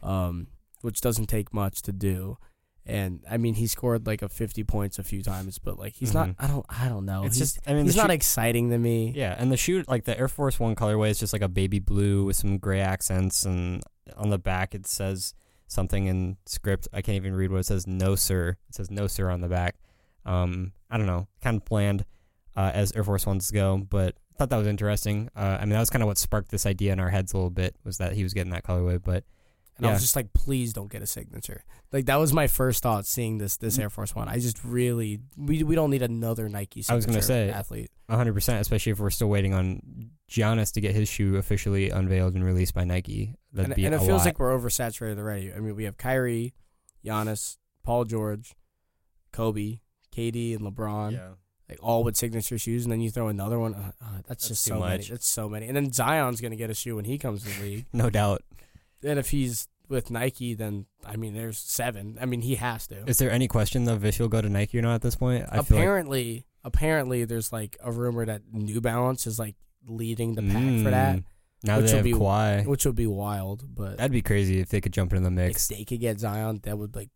um, 0.02 0.48
which 0.82 1.02
doesn't 1.02 1.28
take 1.28 1.54
much 1.54 1.82
to 1.84 1.92
do. 1.92 2.38
And 2.86 3.24
I 3.30 3.38
mean, 3.38 3.54
he 3.54 3.68
scored 3.68 4.08
like 4.08 4.24
a 4.24 4.30
fifty 4.30 4.64
points 4.64 4.98
a 4.98 5.04
few 5.04 5.22
times, 5.22 5.60
but 5.60 5.78
like 5.78 5.94
he's 5.94 6.10
Mhm. 6.12 6.16
not. 6.16 6.30
I 6.40 6.48
don't. 6.48 6.66
I 6.70 6.88
don't 6.90 7.06
know. 7.06 7.24
It's 7.24 7.38
he's 7.38 7.54
just 7.54 7.60
I 7.70 7.74
mean 7.74 7.86
he's 7.86 7.96
not 7.96 8.10
exciting 8.10 8.72
to 8.72 8.80
me. 8.80 9.14
Yeah, 9.16 9.36
and 9.38 9.52
the 9.52 9.58
shoe 9.58 9.84
like 9.88 10.06
the 10.06 10.18
Air 10.18 10.28
Force 10.28 10.60
One 10.60 10.76
colorway 10.76 11.10
is 11.12 11.20
just 11.20 11.32
like 11.34 11.44
a 11.44 11.48
baby 11.50 11.78
blue 11.80 12.26
with 12.26 12.36
some 12.38 12.58
gray 12.58 12.80
accents, 12.80 13.46
and 13.46 13.84
on 14.18 14.30
the 14.32 14.40
back 14.40 14.74
it 14.74 14.88
says 14.88 15.36
something 15.68 16.08
in 16.08 16.38
script. 16.48 16.88
I 16.92 17.04
can't 17.04 17.18
even 17.18 17.36
read 17.36 17.52
what 17.52 17.60
it 17.60 17.66
says. 17.68 17.86
No 17.86 18.16
sir. 18.16 18.58
It 18.70 18.76
says 18.76 18.90
no 18.90 19.06
sir 19.06 19.30
on 19.30 19.42
the 19.42 19.50
back. 19.50 19.76
Um, 20.30 20.74
I 20.90 20.98
don't 20.98 21.08
know, 21.08 21.28
kind 21.42 21.58
of 21.58 21.66
bland 21.66 22.06
uh, 22.56 22.72
as 22.74 22.92
Air 22.94 23.04
Force 23.04 23.26
Ones 23.26 23.50
go, 23.52 23.78
but 23.78 24.16
I 24.34 24.38
thought 24.38 24.50
that 24.52 24.58
was 24.58 24.68
interesting. 24.68 25.30
Uh, 25.36 25.58
I 25.60 25.62
mean, 25.62 25.72
that 25.72 25.80
was 25.80 25.90
kind 25.90 26.04
of 26.04 26.08
what 26.08 26.18
sparked 26.18 26.52
this 26.52 26.66
idea 26.66 26.94
in 26.94 27.00
our 27.00 27.10
heads 27.10 27.34
a 27.34 27.38
little 27.38 27.50
bit 27.50 27.76
was 27.84 27.98
that 27.98 28.14
he 28.14 28.24
was 28.24 28.34
getting 28.34 28.52
that 28.54 28.64
colorway, 28.64 29.02
but 29.04 29.24
And 29.78 29.88
I 29.88 29.92
was 29.92 30.02
just 30.02 30.16
like, 30.16 30.34
please 30.34 30.72
don't 30.74 30.92
get 30.92 31.02
a 31.02 31.08
signature. 31.08 31.64
Like 31.92 32.06
that 32.06 32.18
was 32.18 32.32
my 32.34 32.48
first 32.48 32.84
thought 32.84 33.06
seeing 33.06 33.38
this 33.40 33.58
this 33.58 33.80
Air 33.80 33.90
Force 33.90 34.14
One. 34.14 34.28
I 34.30 34.38
just 34.40 34.64
really 34.64 35.20
we 35.38 35.64
we 35.64 35.74
don't 35.76 35.90
need 35.90 36.02
another 36.04 36.48
Nike 36.50 36.82
signature 36.82 36.94
I 36.94 36.96
was 36.96 37.06
gonna 37.06 37.22
say, 37.22 37.50
athlete. 37.50 37.90
100%, 38.10 38.60
especially 38.60 38.92
if 38.92 39.00
we're 39.00 39.10
still 39.10 39.30
waiting 39.30 39.54
on 39.54 39.82
Giannis 40.30 40.72
to 40.74 40.82
get 40.82 40.94
his 40.96 41.08
shoe 41.10 41.38
officially 41.38 41.90
unveiled 41.90 42.36
and 42.36 42.44
released 42.44 42.74
by 42.74 42.84
Nike. 42.84 43.36
That'd 43.54 43.72
And, 43.72 43.76
be 43.76 43.86
and 43.86 43.96
it 43.96 44.00
feels 44.00 44.20
lot. 44.20 44.26
like 44.26 44.40
we're 44.40 44.58
oversaturated 44.58 45.18
already. 45.18 45.52
I 45.54 45.60
mean, 45.60 45.76
we 45.76 45.86
have 45.86 45.98
Kyrie, 45.98 46.54
Giannis, 47.06 47.58
Paul 47.84 48.06
George, 48.06 48.54
Kobe, 49.32 49.80
KD, 50.20 50.56
and 50.56 50.62
LeBron, 50.66 51.14
yeah. 51.14 51.30
like 51.70 51.80
all 51.82 52.04
with 52.04 52.16
signature 52.18 52.58
shoes, 52.58 52.84
and 52.86 52.92
then 52.92 53.02
you 53.02 53.10
throw 53.10 53.28
another 53.28 53.58
one. 53.60 53.74
Uh, 53.74 53.92
uh, 54.02 54.06
that's, 54.16 54.28
That's 54.28 54.48
just 54.50 54.64
so 54.64 54.80
many. 54.80 54.98
much. 54.98 55.10
That's 55.10 55.28
so 55.28 55.48
many. 55.50 55.68
And 55.68 55.76
then 55.76 55.92
Zion's 55.92 56.42
gonna 56.42 56.56
get 56.56 56.70
a 56.70 56.74
shoe 56.74 56.96
when 56.96 57.06
he 57.06 57.18
comes 57.18 57.44
to 57.44 57.50
the 57.50 57.62
league. 57.64 57.86
No 57.94 58.10
doubt. 58.10 58.44
and 59.04 59.18
if 59.20 59.30
he's 59.30 59.68
with 59.88 60.12
Nike, 60.12 60.54
then 60.54 60.86
I 61.06 61.16
mean, 61.16 61.34
there's 61.34 61.58
seven. 61.58 62.18
I 62.22 62.26
mean, 62.26 62.42
he 62.42 62.56
has 62.56 62.86
to. 62.88 63.04
Is 63.08 63.18
there 63.18 63.32
any 63.32 63.48
question 63.48 63.86
though 63.86 64.00
if 64.02 64.18
he'll 64.18 64.28
go 64.28 64.42
to 64.42 64.50
Nike 64.50 64.78
or 64.78 64.82
not 64.82 64.96
at 64.96 65.02
this 65.02 65.16
point? 65.16 65.46
I 65.50 65.56
feel 65.56 65.58
like 65.58 65.70
apparently, 65.72 66.46
apparently, 66.64 67.26
there's 67.26 67.52
like 67.52 67.78
a 67.84 67.92
rumor 67.92 68.26
that 68.26 68.42
New 68.52 68.82
Balance 68.82 69.26
is 69.26 69.40
like 69.40 69.56
leading 69.88 70.36
the 70.36 70.42
pack 70.44 70.84
for 70.84 70.92
that, 70.92 71.16
Mm. 71.18 71.24
Now 71.64 71.82
which 71.82 71.92
will 71.92 72.04
be- 72.04 72.14
Kawhi. 72.14 72.66
which 72.68 72.86
would 72.86 72.96
be 72.96 73.08
wild. 73.08 73.64
But 73.76 73.98
That'd 73.98 74.12
be 74.14 74.22
crazy 74.22 74.60
if 74.60 74.70
they 74.70 74.80
could 74.80 74.94
jump 74.94 75.12
into 75.12 75.24
the 75.24 75.32
mix. 75.32 75.70
if 75.70 75.78
they 75.78 75.84
could 75.86 76.00
get 76.00 76.20
Zion, 76.20 76.60
that 76.64 76.78
would 76.78 76.96
like 76.96 77.10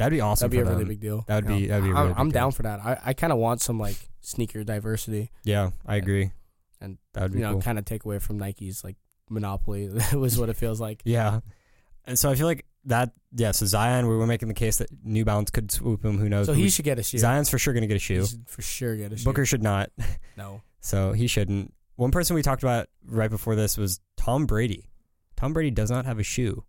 That'd 0.00 0.16
be 0.16 0.20
awesome 0.20 0.50
that'd 0.50 0.58
be 0.58 0.62
a 0.62 0.64
them. 0.64 0.74
really 0.78 0.88
big 0.88 1.00
deal. 1.00 1.24
That 1.28 1.44
would 1.44 1.52
You 1.54 1.60
be- 1.60 1.66
that'd 1.68 1.84
be 1.84 1.90
I'm, 1.90 1.94
really 1.96 2.08
big 2.08 2.18
I'm 2.18 2.28
deal. 2.30 2.40
down 2.40 2.50
for 2.52 2.62
that. 2.64 2.80
I, 2.80 2.98
I 3.06 3.12
kind 3.12 3.32
of 3.32 3.38
want 3.38 3.60
some 3.62 3.78
like 3.78 3.96
sneaker 4.20 4.64
diversity. 4.64 5.30
yeah, 5.44 5.70
I 5.86 5.96
agree. 5.96 6.32
And, 6.80 6.98
that 7.12 7.22
would 7.22 7.32
be 7.32 7.38
You 7.38 7.44
know, 7.44 7.52
cool. 7.52 7.62
kind 7.62 7.78
of 7.78 7.84
take 7.84 8.04
away 8.04 8.18
from 8.18 8.38
Nike's 8.38 8.82
like 8.82 8.96
monopoly. 9.28 9.86
That 9.88 10.14
was 10.18 10.38
what 10.38 10.48
it 10.48 10.56
feels 10.56 10.80
like. 10.80 11.02
yeah, 11.04 11.40
and 12.06 12.18
so 12.18 12.30
I 12.30 12.34
feel 12.34 12.46
like 12.46 12.64
that. 12.86 13.12
Yeah, 13.32 13.52
so 13.52 13.66
Zion, 13.66 14.08
we 14.08 14.16
were 14.16 14.26
making 14.26 14.48
the 14.48 14.54
case 14.54 14.78
that 14.78 14.88
New 15.04 15.24
Balance 15.24 15.50
could 15.50 15.70
swoop 15.70 16.04
him. 16.04 16.18
Who 16.18 16.28
knows? 16.28 16.46
So 16.46 16.52
he 16.54 16.62
we- 16.64 16.70
should 16.70 16.84
get 16.84 16.98
a 16.98 17.02
shoe. 17.02 17.18
Zion's 17.18 17.48
for 17.50 17.58
sure 17.58 17.74
gonna 17.74 17.86
get 17.86 17.94
a 17.94 17.96
He 17.96 18.00
shoe. 18.00 18.26
should 18.26 18.48
for 18.48 18.62
sure 18.62 18.96
get 18.96 19.12
a 19.12 19.16
shoe. 19.18 19.24
Booker 19.24 19.44
should 19.46 19.62
not. 19.62 19.90
no. 20.36 20.62
So 20.80 21.12
he 21.12 21.26
shouldn't. 21.26 21.74
One 21.96 22.10
person 22.10 22.34
we 22.34 22.42
talked 22.42 22.62
about 22.62 22.88
right 23.04 23.30
before 23.30 23.54
this 23.54 23.76
was 23.76 24.00
Tom 24.16 24.46
Brady. 24.46 24.88
Tom 25.36 25.52
Brady 25.52 25.70
does 25.70 25.90
not 25.90 26.06
have 26.06 26.18
a 26.18 26.22
shoe 26.22 26.64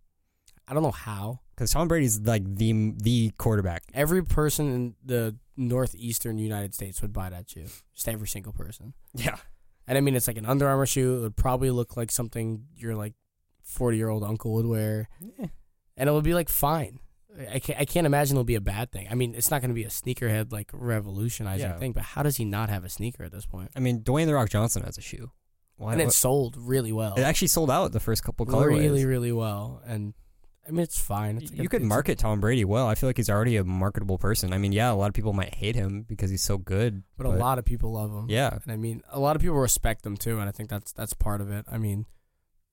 I 0.68 0.74
don't 0.74 0.82
know 0.82 0.90
how. 0.90 1.40
Because 1.54 1.70
Tom 1.72 1.88
Brady's 1.88 2.20
like 2.20 2.42
the 2.56 2.92
the 2.96 3.32
quarterback. 3.38 3.82
Every 3.94 4.24
person 4.24 4.72
in 4.72 4.94
the 5.04 5.36
northeastern 5.56 6.38
United 6.38 6.74
States 6.74 7.00
would 7.02 7.12
buy 7.12 7.30
that 7.30 7.48
shoe. 7.50 7.66
Just 7.94 8.08
every 8.08 8.28
single 8.28 8.52
person. 8.52 8.94
Yeah, 9.14 9.36
And 9.86 9.98
I 9.98 10.00
mean, 10.00 10.14
it's 10.14 10.26
like 10.26 10.38
an 10.38 10.46
Under 10.46 10.66
Armour 10.68 10.86
shoe. 10.86 11.18
It 11.18 11.20
would 11.22 11.36
probably 11.36 11.70
look 11.70 11.96
like 11.96 12.10
something 12.10 12.64
your 12.76 12.94
like 12.94 13.14
forty 13.62 13.96
year 13.96 14.08
old 14.08 14.24
uncle 14.24 14.52
would 14.54 14.66
wear, 14.66 15.08
yeah. 15.38 15.46
and 15.96 16.08
it 16.08 16.12
would 16.12 16.24
be 16.24 16.34
like 16.34 16.48
fine. 16.48 16.98
I 17.50 17.60
can't, 17.60 17.80
I 17.80 17.86
can't 17.86 18.06
imagine 18.06 18.36
it'll 18.36 18.44
be 18.44 18.56
a 18.56 18.60
bad 18.60 18.92
thing. 18.92 19.08
I 19.10 19.14
mean, 19.14 19.34
it's 19.34 19.50
not 19.50 19.62
going 19.62 19.70
to 19.70 19.74
be 19.74 19.84
a 19.84 19.88
sneakerhead 19.88 20.52
like 20.52 20.68
revolutionizing 20.74 21.66
Yeah. 21.70 21.78
thing, 21.78 21.92
but 21.92 22.02
how 22.02 22.22
does 22.22 22.36
he 22.36 22.44
not 22.44 22.68
have 22.68 22.84
a 22.84 22.90
sneaker 22.90 23.24
at 23.24 23.32
this 23.32 23.46
point? 23.46 23.70
I 23.74 23.80
mean 23.80 24.02
Dwayne 24.02 24.26
the 24.26 24.34
Rock 24.34 24.50
Johnson 24.50 24.82
has 24.82 24.98
a 24.98 25.00
shoe. 25.00 25.30
Why? 25.76 25.92
and 25.92 26.00
it 26.02 26.04
what- 26.06 26.14
sold 26.14 26.56
really 26.58 26.92
well, 26.92 27.14
it 27.14 27.22
actually 27.22 27.48
sold 27.48 27.70
out 27.70 27.92
the 27.92 28.00
first 28.00 28.22
couple 28.22 28.44
colorways. 28.46 28.78
really, 28.80 29.04
really 29.06 29.32
well. 29.32 29.80
And 29.86 30.12
I 30.66 30.70
mean, 30.70 30.80
it's 30.80 31.00
fine. 31.00 31.38
It's 31.38 31.50
like 31.50 31.58
a- 31.58 31.62
you 31.62 31.68
could 31.68 31.82
market 31.82 32.18
Tom 32.18 32.40
Brady 32.40 32.64
well. 32.64 32.86
I 32.86 32.94
feel 32.94 33.08
like 33.08 33.16
he's 33.16 33.30
already 33.30 33.56
a 33.56 33.64
marketable 33.64 34.16
person. 34.18 34.52
I 34.52 34.58
mean, 34.58 34.72
yeah, 34.72 34.92
a 34.92 34.94
lot 34.94 35.08
of 35.08 35.14
people 35.14 35.32
might 35.32 35.54
hate 35.54 35.74
him 35.74 36.02
because 36.02 36.30
he's 36.30 36.42
so 36.42 36.56
good, 36.56 37.02
but 37.16 37.26
a 37.26 37.30
lot 37.30 37.58
of 37.58 37.64
people 37.64 37.92
love 37.92 38.12
him. 38.12 38.26
Yeah, 38.30 38.58
And 38.62 38.70
I 38.72 38.76
mean, 38.76 39.02
a 39.10 39.18
lot 39.18 39.34
of 39.34 39.42
people 39.42 39.56
respect 39.58 40.02
them 40.02 40.16
too, 40.16 40.38
and 40.38 40.48
I 40.48 40.52
think 40.52 40.70
that's 40.70 40.92
that's 40.92 41.14
part 41.14 41.40
of 41.40 41.50
it. 41.50 41.66
I 41.70 41.78
mean, 41.78 42.06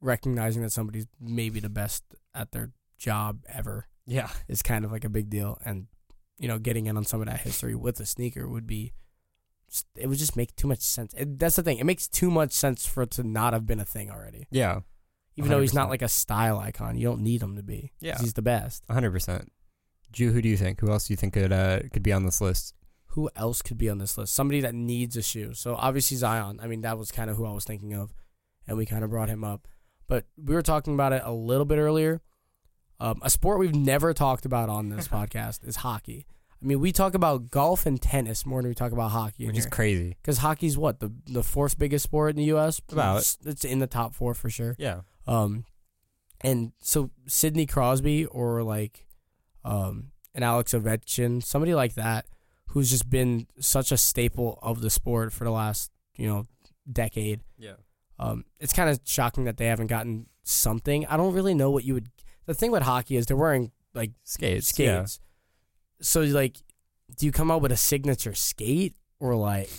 recognizing 0.02 0.62
that 0.62 0.72
somebody's 0.72 1.08
maybe 1.20 1.60
the 1.60 1.70
best 1.70 2.04
at 2.34 2.52
their 2.52 2.72
job 2.98 3.40
ever 3.48 3.88
yeah, 4.06 4.30
is 4.48 4.62
kind 4.62 4.86
of 4.86 4.92
like 4.92 5.04
a 5.04 5.10
big 5.10 5.30
deal, 5.30 5.58
and 5.66 5.88
you 6.38 6.48
know, 6.48 6.58
getting 6.60 6.86
in 6.86 6.96
on 6.96 7.06
some 7.06 7.22
of 7.22 7.28
that 7.28 7.42
history 7.42 7.76
with 7.76 8.00
a 8.00 8.06
sneaker 8.06 8.48
would 8.48 8.66
be, 8.66 8.94
it 9.96 10.08
would 10.08 10.18
just 10.18 10.36
make 10.36 10.56
too 10.56 10.68
much 10.68 10.80
sense. 10.80 11.14
It, 11.16 11.38
that's 11.40 11.56
the 11.58 11.64
thing; 11.64 11.80
it 11.80 11.86
makes 11.86 12.08
too 12.08 12.32
much 12.32 12.52
sense 12.52 12.86
for 12.86 13.04
it 13.04 13.12
to 13.12 13.24
not 13.24 13.54
have 13.54 13.66
been 13.66 13.80
a 13.80 13.86
thing 13.86 14.10
already. 14.10 14.48
yeah, 14.52 14.80
Even 15.40 15.50
though 15.52 15.62
he's 15.62 15.74
not 15.74 15.90
like 15.90 16.02
a 16.02 16.08
style 16.08 16.60
icon, 16.60 16.98
you 16.98 17.08
don't 17.08 17.22
need 17.22 17.42
him 17.42 17.56
to 17.56 17.64
be. 17.64 17.92
Yeah. 18.00 18.18
he's 18.20 18.34
the 18.34 18.42
best. 18.42 18.84
hundred 18.90 19.12
percent. 19.12 19.52
Ju, 20.12 20.32
who 20.32 20.42
do 20.42 20.50
you 20.50 20.58
think? 20.58 20.80
Who 20.82 20.92
else 20.92 21.08
do 21.08 21.14
you 21.14 21.18
think 21.18 21.34
could 21.34 21.52
uh, 21.52 21.82
could 21.94 22.04
be 22.04 22.14
on 22.14 22.24
this 22.24 22.42
list? 22.42 22.74
who 23.14 23.30
else 23.36 23.62
could 23.62 23.78
be 23.78 23.90
on 23.90 23.98
this 23.98 24.18
list? 24.18 24.34
Somebody 24.34 24.62
that 24.62 24.76
needs 24.76 25.18
a 25.18 25.22
shoe. 25.22 25.54
So 25.54 25.76
obviously 25.76 26.18
Zion. 26.18 26.60
I 26.62 26.68
mean, 26.68 26.82
that 26.82 26.98
was 26.98 27.12
kind 27.12 27.30
of 27.30 27.38
who 27.38 27.46
I 27.46 27.52
was 27.52 27.66
thinking 27.66 27.94
of, 27.94 28.14
and 28.68 28.78
we 28.78 28.86
kind 28.86 29.04
of 29.04 29.10
brought 29.10 29.30
him 29.30 29.44
up. 29.44 29.68
But 30.08 30.26
we 30.38 30.54
were 30.56 30.62
talking 30.62 30.94
about 30.94 31.14
it 31.14 31.22
a 31.26 31.32
little 31.34 31.66
bit 31.66 31.78
earlier. 31.78 32.22
Um, 33.00 33.20
a 33.24 33.30
sport 33.30 33.60
we've 33.60 33.76
never 33.76 34.14
talked 34.14 34.46
about 34.46 34.70
on 34.70 34.90
this 34.90 35.08
podcast 35.10 35.68
is 35.68 35.78
hockey. 35.78 36.26
I 36.62 36.66
mean, 36.66 36.80
we 36.82 36.92
talk 36.92 37.14
about 37.14 37.50
golf 37.52 37.86
and 37.86 38.02
tennis 38.02 38.46
more 38.46 38.62
than 38.62 38.70
we 38.70 38.76
talk 38.76 38.92
about 38.92 39.12
hockey. 39.12 39.48
which 39.48 39.58
is 39.58 39.66
crazy. 39.66 40.18
because 40.22 40.40
hockey's 40.40 40.78
what 40.78 41.00
the 41.00 41.12
the 41.26 41.44
fourth 41.44 41.80
biggest 41.80 42.04
sport 42.04 42.32
in 42.32 42.36
the 42.36 42.46
U.S. 42.46 42.82
About. 42.90 43.20
it's, 43.20 43.38
it's 43.46 43.66
in 43.66 43.80
the 43.80 43.88
top 43.88 44.14
four 44.14 44.34
for 44.34 44.50
sure. 44.50 44.76
Yeah. 44.78 45.02
Um, 45.30 45.66
and 46.42 46.72
so 46.80 47.12
Sidney 47.28 47.66
Crosby 47.66 48.26
or 48.26 48.64
like, 48.64 49.06
um, 49.64 50.12
an 50.34 50.44
Alex 50.44 50.74
Ovechkin, 50.74 51.44
somebody 51.44 51.74
like 51.74 51.96
that, 51.96 52.26
who's 52.70 52.90
just 52.90 53.10
been 53.10 53.48
such 53.60 53.92
a 53.92 53.98
staple 53.98 54.60
of 54.62 54.82
the 54.82 54.90
sport 54.90 55.34
for 55.34 55.44
the 55.44 55.52
last 55.52 55.92
you 56.16 56.28
know 56.28 56.46
decade. 56.92 57.42
Yeah. 57.58 57.74
Um, 58.20 58.46
it's 58.60 58.74
kind 58.74 58.90
of 58.90 59.00
shocking 59.06 59.46
that 59.46 59.58
they 59.58 59.68
haven't 59.68 59.88
gotten 59.88 60.28
something. 60.44 61.06
I 61.08 61.18
don't 61.18 61.34
really 61.34 61.54
know 61.54 61.72
what 61.72 61.84
you 61.84 61.94
would. 61.96 62.10
The 62.46 62.54
thing 62.54 62.72
with 62.72 62.84
hockey 62.84 63.16
is 63.16 63.26
they're 63.26 63.38
wearing 63.38 63.72
like 63.94 64.12
Skates. 64.24 64.78
Yeah. 64.78 65.06
skates. 65.06 65.20
So 66.02 66.22
like, 66.22 66.58
do 67.18 67.26
you 67.26 67.32
come 67.32 67.52
up 67.52 67.62
with 67.62 67.72
a 67.72 67.78
signature 67.78 68.34
skate 68.34 68.96
or 69.20 69.36
like 69.36 69.70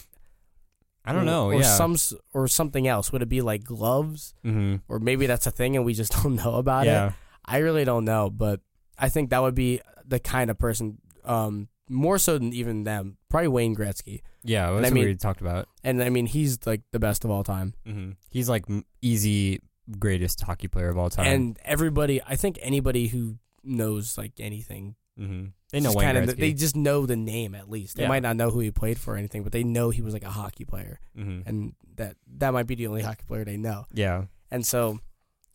I 1.04 1.12
don't 1.12 1.22
or- 1.22 1.24
know. 1.24 1.46
or 1.46 1.54
yeah. 1.54 1.62
some 1.76 1.96
or 2.34 2.46
something 2.48 2.86
else? 2.86 3.10
Would 3.12 3.22
it 3.22 3.28
be 3.28 3.40
like 3.40 3.64
gloves 3.64 4.34
mm-hmm. 4.44 4.76
or 4.88 4.98
maybe 4.98 5.26
that's 5.26 5.46
a 5.46 5.50
thing 5.50 5.76
and 5.76 5.84
we 5.84 5.94
just 5.94 6.12
don't 6.22 6.36
know 6.36 6.54
about 6.56 6.86
Yeah. 6.86 7.08
it? 7.08 7.12
I 7.44 7.58
really 7.58 7.84
don't 7.84 8.04
know, 8.04 8.30
but 8.30 8.60
I 8.98 9.08
think 9.08 9.30
that 9.30 9.42
would 9.42 9.54
be 9.54 9.80
the 10.06 10.18
kind 10.20 10.50
of 10.50 10.58
person, 10.58 10.98
um, 11.24 11.68
more 11.88 12.18
so 12.18 12.38
than 12.38 12.52
even 12.52 12.84
them. 12.84 13.16
Probably 13.28 13.48
Wayne 13.48 13.74
Gretzky, 13.74 14.20
Yeah. 14.44 14.68
I 14.70 14.72
That's 14.74 14.84
what 14.84 14.92
mean- 14.92 15.04
we 15.06 15.14
talked 15.16 15.40
about. 15.40 15.68
and 15.82 16.02
I 16.02 16.10
mean 16.10 16.26
he's 16.26 16.58
like 16.66 16.82
the 16.92 17.00
best 17.00 17.24
of 17.24 17.30
all 17.30 17.42
time. 17.44 17.74
Mm-hmm. 17.86 18.10
He's 18.28 18.48
like 18.48 18.64
easy 19.02 19.60
greatest 19.98 20.40
hockey 20.42 20.68
player 20.68 20.88
of 20.88 20.98
all 20.98 21.10
time. 21.10 21.26
And 21.26 21.58
everybody, 21.64 22.20
I 22.24 22.36
think 22.36 22.58
anybody 22.62 23.08
who 23.08 23.38
knows 23.64 24.16
like 24.16 24.32
anything, 24.38 24.94
mm-hmm. 25.18 25.46
They 25.72 25.80
know 25.80 25.88
just 25.90 25.96
Wayne 25.98 26.14
kinda- 26.14 26.32
Gretzky. 26.32 26.36
they 26.40 26.52
just 26.52 26.76
know 26.76 27.06
the 27.06 27.16
name 27.16 27.54
at 27.54 27.70
least. 27.70 27.96
They 27.96 28.02
Yeah. 28.02 28.08
might 28.08 28.22
not 28.22 28.36
know 28.36 28.50
who 28.50 28.60
he 28.60 28.70
played 28.70 28.98
for 28.98 29.14
or 29.14 29.16
anything, 29.16 29.42
but 29.42 29.52
they 29.52 29.64
know 29.64 29.90
he 29.90 30.02
was 30.02 30.12
like 30.14 30.24
a 30.24 30.30
hockey 30.30 30.64
player, 30.64 31.00
mm-hmm. 31.16 31.48
and 31.48 31.74
that 31.96 32.16
that 32.38 32.52
might 32.52 32.66
be 32.66 32.74
the 32.74 32.86
only 32.86 33.02
hockey 33.02 33.24
player 33.26 33.44
they 33.44 33.56
know. 33.56 33.84
Yeah. 33.92 34.24
And 34.50 34.64
so 34.66 34.98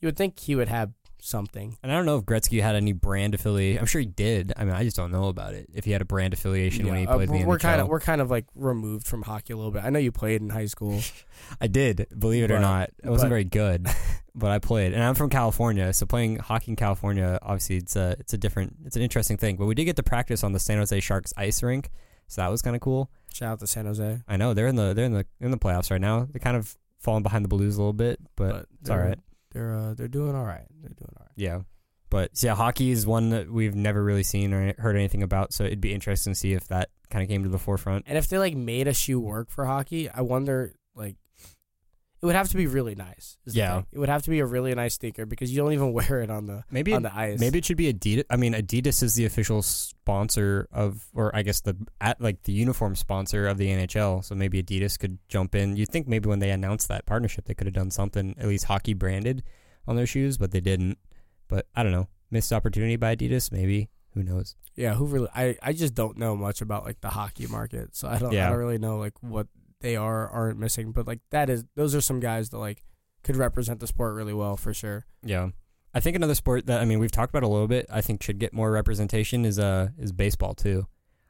you 0.02 0.08
would 0.08 0.18
think 0.18 0.40
he 0.40 0.56
would 0.56 0.68
have 0.68 0.92
something. 1.26 1.78
And 1.84 1.92
I 1.92 1.96
don't 1.96 2.06
know 2.06 2.18
if 2.18 2.26
Gretzky 2.26 2.62
had 2.62 2.76
any 2.76 2.94
brand 2.94 3.34
affiliation. 3.34 3.80
I'm 3.80 3.86
sure 3.88 4.00
he 4.00 4.06
did. 4.08 4.54
I 4.56 4.64
mean, 4.66 4.74
I 4.76 4.84
just 4.84 4.96
don't 4.96 5.12
know 5.12 5.28
about 5.28 5.54
it. 5.54 5.68
If 5.74 5.86
he 5.86 5.92
had 5.92 6.02
a 6.02 6.06
brand 6.06 6.34
affiliation 6.34 6.86
when 6.86 6.96
he 6.98 7.04
Yeah, 7.04 7.10
uh, 7.10 7.16
played 7.16 7.30
the 7.30 7.44
we're 7.46 7.58
NHL. 7.58 7.62
kind 7.62 7.82
of 7.82 7.88
we're 7.88 8.00
kind 8.00 8.22
of 8.22 8.30
like 8.30 8.46
removed 8.56 9.08
from 9.08 9.24
hockey 9.24 9.54
a 9.54 9.58
little 9.58 9.72
bit. 9.72 9.84
I 9.84 9.90
know 9.90 10.00
you 10.00 10.12
played 10.12 10.42
in 10.42 10.50
high 10.50 10.68
school. 10.68 11.02
I 11.62 11.68
did, 11.68 12.08
believe 12.18 12.44
it 12.44 12.52
or 12.52 12.60
not. 12.60 12.92
I 13.04 13.10
wasn't 13.10 13.26
but- 13.26 13.30
very 13.30 13.44
good, 13.44 13.88
but 14.36 14.52
I 14.52 14.60
played. 14.60 14.94
And 14.94 15.04
I'm 15.04 15.16
from 15.16 15.30
California, 15.30 15.94
so 15.94 16.06
playing 16.06 16.38
hockey 16.38 16.72
in 16.72 16.76
California, 16.76 17.40
obviously, 17.42 17.78
it's 17.78 17.96
a 17.96 18.16
it's 18.20 18.34
a 18.34 18.38
different, 18.38 18.76
it's 18.86 18.96
an 18.96 19.02
interesting 19.02 19.38
thing. 19.38 19.56
But 19.58 19.66
we 19.66 19.76
did 19.76 19.86
get 19.86 19.96
to 19.96 20.04
practice 20.04 20.44
on 20.44 20.52
the 20.54 20.60
San 20.60 20.78
Jose 20.78 21.00
Sharks 21.00 21.34
ice 21.38 21.62
rink, 21.64 21.90
so 22.28 22.42
that 22.42 22.50
was 22.52 22.62
kind 22.62 22.76
of 22.76 22.82
cool. 22.82 23.10
Shout 23.34 23.52
out 23.54 23.60
to 23.60 23.68
San 23.68 23.86
Jose. 23.86 24.22
I 24.28 24.38
know 24.38 24.54
they're 24.54 24.68
in 24.68 24.76
the 24.76 24.94
they're 24.94 25.06
in 25.06 25.14
the 25.14 25.26
in 25.42 25.52
the 25.52 25.58
playoffs 25.58 25.92
right 25.92 26.00
now. 26.02 26.28
They're 26.32 26.40
kind 26.40 26.56
of 26.58 26.78
falling 27.00 27.22
behind 27.24 27.44
the 27.46 27.50
Blues 27.50 27.76
a 27.76 27.80
little 27.80 27.94
bit, 27.94 28.20
but, 28.36 28.66
it's 28.82 28.90
all 28.90 28.98
right. 28.98 29.20
They're 29.56 29.74
uh, 29.74 29.94
they're 29.94 30.10
doing 30.10 30.36
all 30.36 30.44
right. 30.44 30.66
They're 30.82 30.90
doing 30.90 31.14
all 31.16 31.22
right. 31.22 31.32
Yeah. 31.38 31.62
But 32.10 32.32
yeah, 32.44 32.56
hockey 32.56 32.92
is 32.92 33.08
one 33.08 33.30
that 33.30 33.50
we've 33.50 33.74
never 33.74 34.04
really 34.04 34.24
seen 34.24 34.54
or 34.54 34.74
heard 34.78 34.96
anything 34.96 35.24
about, 35.24 35.54
so 35.54 35.64
it'd 35.64 35.82
be 35.82 35.94
interesting 35.94 36.34
to 36.34 36.40
see 36.40 36.54
if 36.54 36.68
that 36.68 36.90
kind 37.10 37.24
of 37.24 37.30
came 37.30 37.44
to 37.44 37.50
the 37.50 37.58
forefront. 37.58 38.04
And 38.08 38.18
if 38.18 38.28
they 38.28 38.38
like 38.38 38.56
made 38.56 38.88
a 38.88 38.94
shoe 38.94 39.20
work 39.20 39.50
for 39.50 39.66
hockey, 39.66 40.10
I 40.10 40.22
wonder 40.22 40.76
like 40.94 41.16
it 42.22 42.26
would 42.26 42.36
have 42.36 42.50
to 42.50 42.58
be 42.58 42.66
really 42.68 42.96
nice. 42.96 43.38
Yeah. 43.46 43.84
it 43.92 44.00
would 44.00 44.10
have 44.10 44.24
to 44.24 44.30
be 44.30 44.40
a 44.40 44.46
really 44.46 44.74
nice 44.74 44.96
sneaker 44.96 45.26
because 45.26 45.52
you 45.52 45.58
don't 45.62 45.74
even 45.74 45.94
wear 46.00 46.22
it 46.22 46.30
on 46.32 46.48
the 46.48 46.64
Maybe 46.72 46.94
on 46.94 47.06
it, 47.06 47.10
the 47.10 47.16
ice. 47.18 47.40
maybe 47.40 47.60
it 47.60 47.66
should 47.66 47.78
be 47.78 47.94
Adidas. 47.94 48.24
I 48.30 48.38
mean, 48.38 48.54
Adidas 48.54 49.04
is 49.04 49.16
the 49.16 49.26
official 49.26 49.62
sponsor 49.62 50.68
of, 50.72 51.06
or 51.14 51.36
I 51.36 51.42
guess 51.42 51.62
the 51.62 51.76
at 52.02 52.20
like 52.22 52.44
the 52.44 52.52
uniform 52.54 52.96
sponsor 52.96 53.48
of 53.48 53.58
the 53.58 53.68
NHL. 53.68 54.24
So 54.24 54.36
maybe 54.36 54.62
Adidas 54.62 54.98
could 54.98 55.18
jump 55.28 55.56
in. 55.56 55.76
You'd 55.76 55.90
think 55.90 56.08
maybe 56.08 56.30
when 56.30 56.40
they 56.40 56.52
announced 56.52 56.88
that 56.88 57.06
partnership, 57.06 57.46
they 57.46 57.54
could 57.54 57.68
have 57.68 57.74
done 57.74 57.92
something 57.92 58.36
at 58.40 58.48
least 58.48 58.66
hockey 58.66 58.94
branded 58.94 59.44
on 59.88 59.96
their 59.96 60.08
shoes, 60.08 60.38
but 60.38 60.52
they 60.52 60.62
didn't. 60.62 60.98
But 61.48 61.68
I 61.76 61.84
don't 61.84 61.92
know, 61.92 62.08
missed 62.32 62.52
opportunity 62.52 62.96
by 62.96 63.16
Adidas. 63.16 63.52
Maybe 63.52 63.90
who 64.14 64.24
knows? 64.24 64.56
yeah. 64.76 64.94
Who 64.96 65.06
really? 65.06 65.28
I 65.36 65.58
I 65.62 65.74
just 65.74 65.94
don't 65.94 66.18
know 66.18 66.36
much 66.36 66.62
about 66.62 66.86
like 66.86 67.02
the 67.02 67.10
hockey 67.10 67.48
market, 67.48 67.96
so 67.96 68.08
I 68.08 68.18
don't 68.18 68.32
Yeah. 68.32 68.48
I 68.48 68.50
don't 68.50 68.60
really 68.60 68.78
know 68.80 68.98
like 68.98 69.14
what 69.22 69.48
they 69.86 69.96
are 69.96 70.28
aren't 70.30 70.60
missing. 70.60 70.92
But 70.92 71.06
like 71.06 71.20
that 71.30 71.50
is 71.50 71.64
those 71.76 71.94
are 71.94 72.02
some 72.02 72.20
guys 72.20 72.50
that 72.50 72.58
like 72.58 72.84
could 73.24 73.38
represent 73.38 73.80
the 73.80 73.88
sport 73.88 74.16
really 74.16 74.34
well 74.34 74.58
for 74.58 74.74
sure. 74.74 75.06
Yeah. 75.24 75.50
I 75.94 76.00
think 76.00 76.16
another 76.16 76.36
sport 76.36 76.66
that 76.66 76.82
I 76.82 76.86
mean 76.86 77.00
we've 77.00 77.12
talked 77.12 77.30
about 77.30 77.44
a 77.44 77.48
little 77.48 77.68
bit. 77.68 77.86
I 77.90 78.02
think 78.02 78.24
should 78.24 78.40
get 78.40 78.52
more 78.52 78.72
representation 78.72 79.46
is 79.46 79.60
uh 79.60 79.90
is 79.98 80.12
baseball 80.12 80.56
too, 80.56 80.88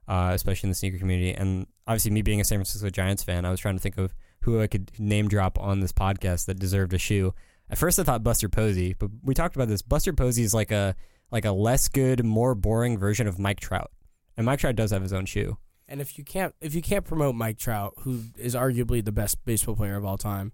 uh, 0.08 0.32
especially 0.34 0.68
in 0.68 0.72
the 0.72 0.76
sneaker 0.76 0.98
community. 0.98 1.34
And 1.34 1.68
obviously, 1.86 2.12
me 2.12 2.22
being 2.22 2.40
a 2.40 2.46
San 2.46 2.58
Francisco 2.58 2.90
Giants 2.90 3.24
fan, 3.24 3.46
I 3.46 3.52
was 3.52 3.60
trying 3.60 3.76
to 3.76 3.82
think 3.82 3.98
of 3.98 4.16
who 4.42 4.62
I 4.62 4.68
could 4.68 4.90
name 4.98 5.28
drop 5.28 5.60
on 5.60 5.82
this 5.82 5.92
podcast 5.92 6.46
that 6.46 6.58
deserved 6.58 6.94
a 6.94 6.98
shoe. 6.98 7.34
At 7.70 7.78
first, 7.78 8.00
I 8.00 8.04
thought 8.04 8.24
Buster 8.24 8.48
Posey, 8.48 8.96
but 8.98 9.10
we 9.22 9.34
talked 9.34 9.56
about 9.56 9.68
this. 9.68 9.82
Buster 9.82 10.14
Posey 10.14 10.44
is 10.44 10.54
like 10.54 10.72
a 10.72 10.96
like 11.30 11.46
a 11.46 11.52
less 11.52 11.90
good, 11.90 12.24
more 12.24 12.56
boring 12.56 12.98
version 12.98 13.28
of 13.28 13.38
Mike 13.38 13.60
Trout, 13.60 13.92
and 14.38 14.46
Mike 14.46 14.60
Trout 14.60 14.76
does 14.78 14.92
have 14.92 15.02
his 15.02 15.14
own 15.14 15.26
shoe. 15.26 15.58
And 15.88 16.02
if 16.02 16.18
you 16.18 16.24
can't 16.24 16.56
if 16.62 16.74
you 16.74 16.82
can't 16.82 17.06
promote 17.06 17.36
Mike 17.36 17.58
Trout, 17.58 17.94
who 18.00 18.24
is 18.38 18.56
arguably 18.56 19.04
the 19.04 19.12
best 19.12 19.44
baseball 19.46 19.76
player 19.76 19.96
of 19.96 20.06
all 20.06 20.18
time, 20.18 20.52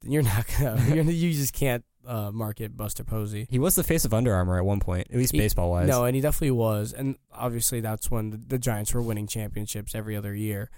then 0.00 0.12
you're 0.12 0.22
not 0.22 0.46
gonna 0.58 0.82
you're, 0.94 1.04
you 1.04 1.32
just 1.32 1.52
can't 1.52 1.84
uh, 2.06 2.30
market 2.32 2.76
Buster 2.76 3.04
Posey. 3.04 3.46
He 3.50 3.58
was 3.58 3.74
the 3.74 3.84
face 3.84 4.04
of 4.04 4.14
Under 4.14 4.34
Armour 4.34 4.58
at 4.58 4.64
one 4.64 4.80
point, 4.80 5.08
at 5.10 5.16
least 5.16 5.32
baseball 5.32 5.70
wise. 5.70 5.88
No, 5.88 6.04
and 6.04 6.14
he 6.14 6.22
definitely 6.22 6.52
was, 6.52 6.92
and 6.92 7.16
obviously 7.32 7.80
that's 7.80 8.10
when 8.10 8.30
the, 8.30 8.36
the 8.36 8.58
Giants 8.58 8.94
were 8.94 9.02
winning 9.02 9.26
championships 9.26 9.94
every 9.94 10.16
other 10.16 10.34
year. 10.34 10.70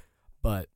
But 0.43 0.69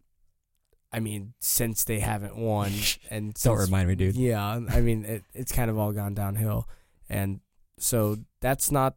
I 0.92 1.00
mean, 1.00 1.34
since 1.40 1.84
they 1.84 2.00
haven't 2.00 2.36
won, 2.36 2.72
and 3.10 3.34
don't 3.34 3.58
remind 3.58 3.88
me, 3.88 3.94
dude. 3.94 4.16
Yeah, 4.16 4.60
I 4.70 4.80
mean, 4.80 5.04
it, 5.04 5.24
it's 5.34 5.52
kind 5.52 5.70
of 5.70 5.78
all 5.78 5.92
gone 5.92 6.14
downhill, 6.14 6.68
and 7.08 7.40
so 7.78 8.18
that's 8.40 8.70
not 8.70 8.96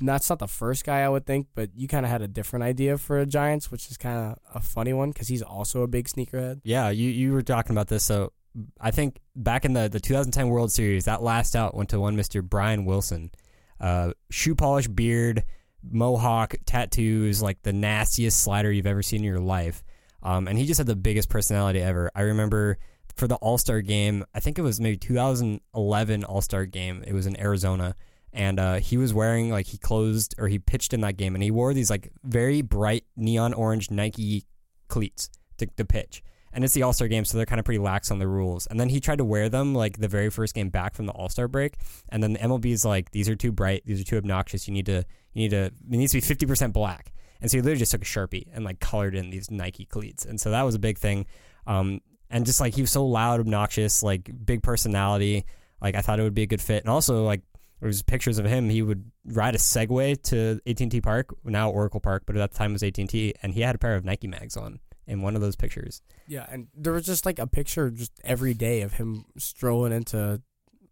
that's 0.00 0.30
not 0.30 0.38
the 0.38 0.48
first 0.48 0.84
guy 0.84 1.00
I 1.00 1.08
would 1.08 1.26
think, 1.26 1.48
but 1.54 1.70
you 1.74 1.86
kind 1.86 2.06
of 2.06 2.10
had 2.10 2.22
a 2.22 2.28
different 2.28 2.62
idea 2.62 2.96
for 2.96 3.18
a 3.18 3.26
Giants, 3.26 3.70
which 3.70 3.90
is 3.90 3.96
kind 3.96 4.18
of 4.18 4.38
a 4.54 4.60
funny 4.60 4.92
one 4.92 5.10
because 5.10 5.28
he's 5.28 5.42
also 5.42 5.82
a 5.82 5.86
big 5.86 6.08
sneakerhead. 6.08 6.60
Yeah, 6.64 6.88
you 6.90 7.10
you 7.10 7.32
were 7.32 7.42
talking 7.42 7.72
about 7.72 7.88
this. 7.88 8.02
So 8.02 8.32
I 8.80 8.90
think 8.90 9.20
back 9.34 9.64
in 9.64 9.74
the 9.74 9.88
the 9.88 10.00
2010 10.00 10.48
World 10.48 10.72
Series, 10.72 11.04
that 11.04 11.22
last 11.22 11.54
out 11.54 11.74
went 11.74 11.90
to 11.90 12.00
one 12.00 12.16
Mr. 12.16 12.42
Brian 12.42 12.84
Wilson. 12.84 13.30
Uh, 13.78 14.12
shoe 14.30 14.54
polish, 14.54 14.88
beard, 14.88 15.44
mohawk, 15.82 16.54
tattoos, 16.64 17.42
like 17.42 17.62
the 17.62 17.72
nastiest 17.72 18.40
slider 18.42 18.72
you've 18.72 18.86
ever 18.86 19.02
seen 19.02 19.20
in 19.20 19.24
your 19.24 19.40
life. 19.40 19.82
Um, 20.22 20.48
and 20.48 20.58
he 20.58 20.66
just 20.66 20.78
had 20.78 20.86
the 20.86 20.96
biggest 20.96 21.28
personality 21.28 21.80
ever. 21.80 22.10
I 22.14 22.22
remember 22.22 22.78
for 23.16 23.28
the 23.28 23.36
All 23.36 23.58
Star 23.58 23.82
game, 23.82 24.24
I 24.34 24.40
think 24.40 24.58
it 24.58 24.62
was 24.62 24.80
maybe 24.80 24.96
2011 24.96 26.24
All 26.24 26.40
Star 26.40 26.64
game. 26.64 27.04
It 27.06 27.12
was 27.12 27.26
in 27.26 27.38
Arizona. 27.38 27.94
And 28.36 28.60
uh, 28.60 28.74
he 28.74 28.98
was 28.98 29.14
wearing 29.14 29.50
like 29.50 29.66
he 29.66 29.78
closed 29.78 30.34
or 30.38 30.46
he 30.46 30.58
pitched 30.58 30.92
in 30.92 31.00
that 31.00 31.16
game, 31.16 31.34
and 31.34 31.42
he 31.42 31.50
wore 31.50 31.72
these 31.72 31.88
like 31.88 32.12
very 32.22 32.60
bright 32.60 33.04
neon 33.16 33.54
orange 33.54 33.90
Nike 33.90 34.44
cleats 34.88 35.30
to, 35.56 35.66
to 35.66 35.84
pitch. 35.86 36.22
And 36.52 36.62
it's 36.62 36.74
the 36.74 36.82
All 36.82 36.92
Star 36.92 37.08
game, 37.08 37.24
so 37.24 37.38
they're 37.38 37.46
kind 37.46 37.58
of 37.58 37.64
pretty 37.64 37.78
lax 37.78 38.10
on 38.10 38.18
the 38.18 38.28
rules. 38.28 38.66
And 38.66 38.78
then 38.78 38.90
he 38.90 39.00
tried 39.00 39.18
to 39.18 39.24
wear 39.24 39.48
them 39.48 39.74
like 39.74 39.98
the 39.98 40.08
very 40.08 40.30
first 40.30 40.54
game 40.54 40.68
back 40.68 40.94
from 40.94 41.06
the 41.06 41.12
All 41.12 41.30
Star 41.30 41.48
break. 41.48 41.76
And 42.10 42.22
then 42.22 42.34
the 42.34 42.38
MLB 42.38 42.66
is 42.66 42.84
like, 42.84 43.10
these 43.10 43.28
are 43.30 43.34
too 43.34 43.52
bright, 43.52 43.82
these 43.86 44.02
are 44.02 44.04
too 44.04 44.18
obnoxious. 44.18 44.68
You 44.68 44.74
need 44.74 44.86
to, 44.86 45.04
you 45.32 45.42
need 45.42 45.50
to, 45.50 45.64
it 45.64 45.72
needs 45.88 46.12
to 46.12 46.18
be 46.18 46.22
fifty 46.22 46.44
percent 46.44 46.74
black. 46.74 47.12
And 47.40 47.50
so 47.50 47.56
he 47.56 47.62
literally 47.62 47.78
just 47.78 47.92
took 47.92 48.02
a 48.02 48.04
sharpie 48.04 48.48
and 48.52 48.66
like 48.66 48.80
colored 48.80 49.14
in 49.14 49.30
these 49.30 49.50
Nike 49.50 49.86
cleats. 49.86 50.26
And 50.26 50.38
so 50.38 50.50
that 50.50 50.62
was 50.62 50.74
a 50.74 50.78
big 50.78 50.98
thing. 50.98 51.24
Um, 51.66 52.00
and 52.28 52.44
just 52.44 52.60
like 52.60 52.74
he 52.74 52.82
was 52.82 52.90
so 52.90 53.06
loud, 53.06 53.40
obnoxious, 53.40 54.02
like 54.02 54.30
big 54.44 54.62
personality. 54.62 55.46
Like 55.80 55.94
I 55.94 56.00
thought 56.00 56.20
it 56.20 56.22
would 56.22 56.34
be 56.34 56.42
a 56.42 56.46
good 56.46 56.62
fit. 56.62 56.82
And 56.82 56.90
also 56.90 57.24
like 57.24 57.42
there 57.80 57.86
was 57.86 58.02
pictures 58.02 58.38
of 58.38 58.46
him. 58.46 58.70
He 58.70 58.82
would 58.82 59.10
ride 59.24 59.54
a 59.54 59.58
Segway 59.58 60.20
to 60.24 60.60
AT&T 60.66 61.00
Park, 61.00 61.34
now 61.44 61.70
Oracle 61.70 62.00
Park, 62.00 62.24
but 62.26 62.36
at 62.36 62.38
that 62.38 62.56
time 62.56 62.70
it 62.70 62.74
was 62.74 62.82
AT&T, 62.82 63.34
and 63.42 63.52
he 63.52 63.60
had 63.60 63.74
a 63.74 63.78
pair 63.78 63.96
of 63.96 64.04
Nike 64.04 64.26
mags 64.26 64.56
on 64.56 64.80
in 65.06 65.22
one 65.22 65.34
of 65.34 65.40
those 65.40 65.56
pictures. 65.56 66.02
Yeah, 66.26 66.46
and 66.50 66.68
there 66.74 66.92
was 66.92 67.06
just 67.06 67.26
like 67.26 67.38
a 67.38 67.46
picture 67.46 67.90
just 67.90 68.12
every 68.24 68.54
day 68.54 68.80
of 68.82 68.94
him 68.94 69.26
strolling 69.38 69.92
into 69.92 70.42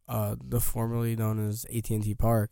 uh, 0.09 0.37
the 0.43 0.61
formerly 0.61 1.17
known 1.17 1.49
as 1.49 1.67
AT 1.75 1.91
and 1.91 2.03
T 2.03 2.15
Park, 2.15 2.51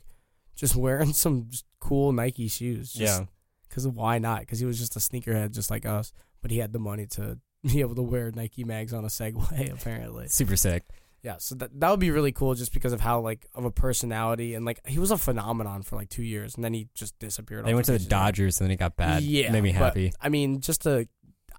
just 0.56 0.74
wearing 0.74 1.12
some 1.12 1.46
just 1.48 1.66
cool 1.80 2.12
Nike 2.12 2.48
shoes. 2.48 2.92
Just, 2.92 3.22
because 3.68 3.86
why 3.88 4.18
not? 4.18 4.40
Because 4.40 4.58
he 4.58 4.66
was 4.66 4.78
just 4.78 4.96
a 4.96 4.98
sneakerhead, 4.98 5.52
just 5.52 5.70
like 5.70 5.86
us, 5.86 6.12
but 6.40 6.50
he 6.50 6.58
had 6.58 6.72
the 6.72 6.78
money 6.78 7.06
to 7.06 7.38
be 7.62 7.80
able 7.80 7.94
to 7.94 8.02
wear 8.02 8.30
Nike 8.30 8.64
mags 8.64 8.92
on 8.92 9.04
a 9.04 9.08
Segway. 9.08 9.72
Apparently, 9.80 10.28
super 10.28 10.56
sick. 10.56 10.84
Yeah, 11.22 11.36
so 11.38 11.54
that 11.56 11.78
that 11.80 11.90
would 11.90 12.00
be 12.00 12.10
really 12.10 12.32
cool 12.32 12.54
just 12.54 12.72
because 12.72 12.92
of 12.92 13.00
how 13.00 13.20
like 13.20 13.46
of 13.54 13.64
a 13.64 13.70
personality 13.70 14.54
and 14.54 14.64
like 14.64 14.80
he 14.86 14.98
was 14.98 15.10
a 15.12 15.16
phenomenon 15.18 15.82
for 15.82 15.94
like 15.96 16.08
two 16.08 16.24
years 16.24 16.56
and 16.56 16.64
then 16.64 16.74
he 16.74 16.88
just 16.94 17.16
disappeared. 17.20 17.64
They 17.64 17.74
went 17.74 17.86
to 17.86 17.92
the 17.92 17.98
face 17.98 18.06
of 18.06 18.10
Dodgers 18.10 18.60
and 18.60 18.64
then 18.66 18.70
he 18.70 18.76
got 18.76 18.96
bad. 18.96 19.22
Yeah, 19.22 19.52
made 19.52 19.62
me 19.62 19.72
but, 19.72 19.78
happy. 19.78 20.12
I 20.20 20.28
mean, 20.28 20.60
just 20.60 20.84
a, 20.84 21.06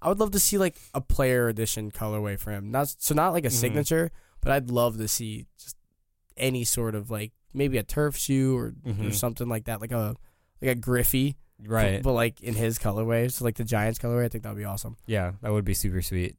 I 0.02 0.08
would 0.08 0.20
love 0.20 0.32
to 0.32 0.38
see 0.38 0.58
like 0.58 0.76
a 0.92 1.00
player 1.00 1.48
edition 1.48 1.90
colorway 1.90 2.38
for 2.38 2.50
him. 2.50 2.70
Not 2.70 2.94
so 2.98 3.14
not 3.14 3.32
like 3.32 3.44
a 3.46 3.48
Mhm. 3.48 3.52
signature, 3.52 4.10
but 4.42 4.52
I'd 4.52 4.70
love 4.70 4.98
to 4.98 5.08
see 5.08 5.46
just 5.58 5.76
any 6.36 6.64
sort 6.64 6.94
of 6.94 7.10
like 7.10 7.32
maybe 7.54 7.78
a 7.78 7.82
turf 7.82 8.18
shoe 8.18 8.54
or, 8.58 8.66
or 8.84 8.92
Mhm. 8.92 9.14
something 9.14 9.48
like 9.48 9.64
that, 9.64 9.80
like 9.80 9.92
a 9.92 10.14
like 10.60 10.70
a 10.72 10.74
Griffey, 10.74 11.36
Right. 11.66 12.02
But 12.02 12.12
like 12.12 12.40
in 12.42 12.54
his 12.54 12.78
colorway, 12.78 13.30
so 13.30 13.44
like 13.44 13.54
the 13.56 13.64
Giants 13.64 13.98
colorway, 13.98 14.24
I 14.24 14.28
think 14.28 14.42
that 14.44 14.50
would 14.50 14.58
be 14.58 14.64
awesome. 14.64 14.96
Yeah, 15.06 15.32
that 15.40 15.52
would 15.52 15.64
be 15.64 15.72
super 15.72 16.02
sweet. 16.02 16.36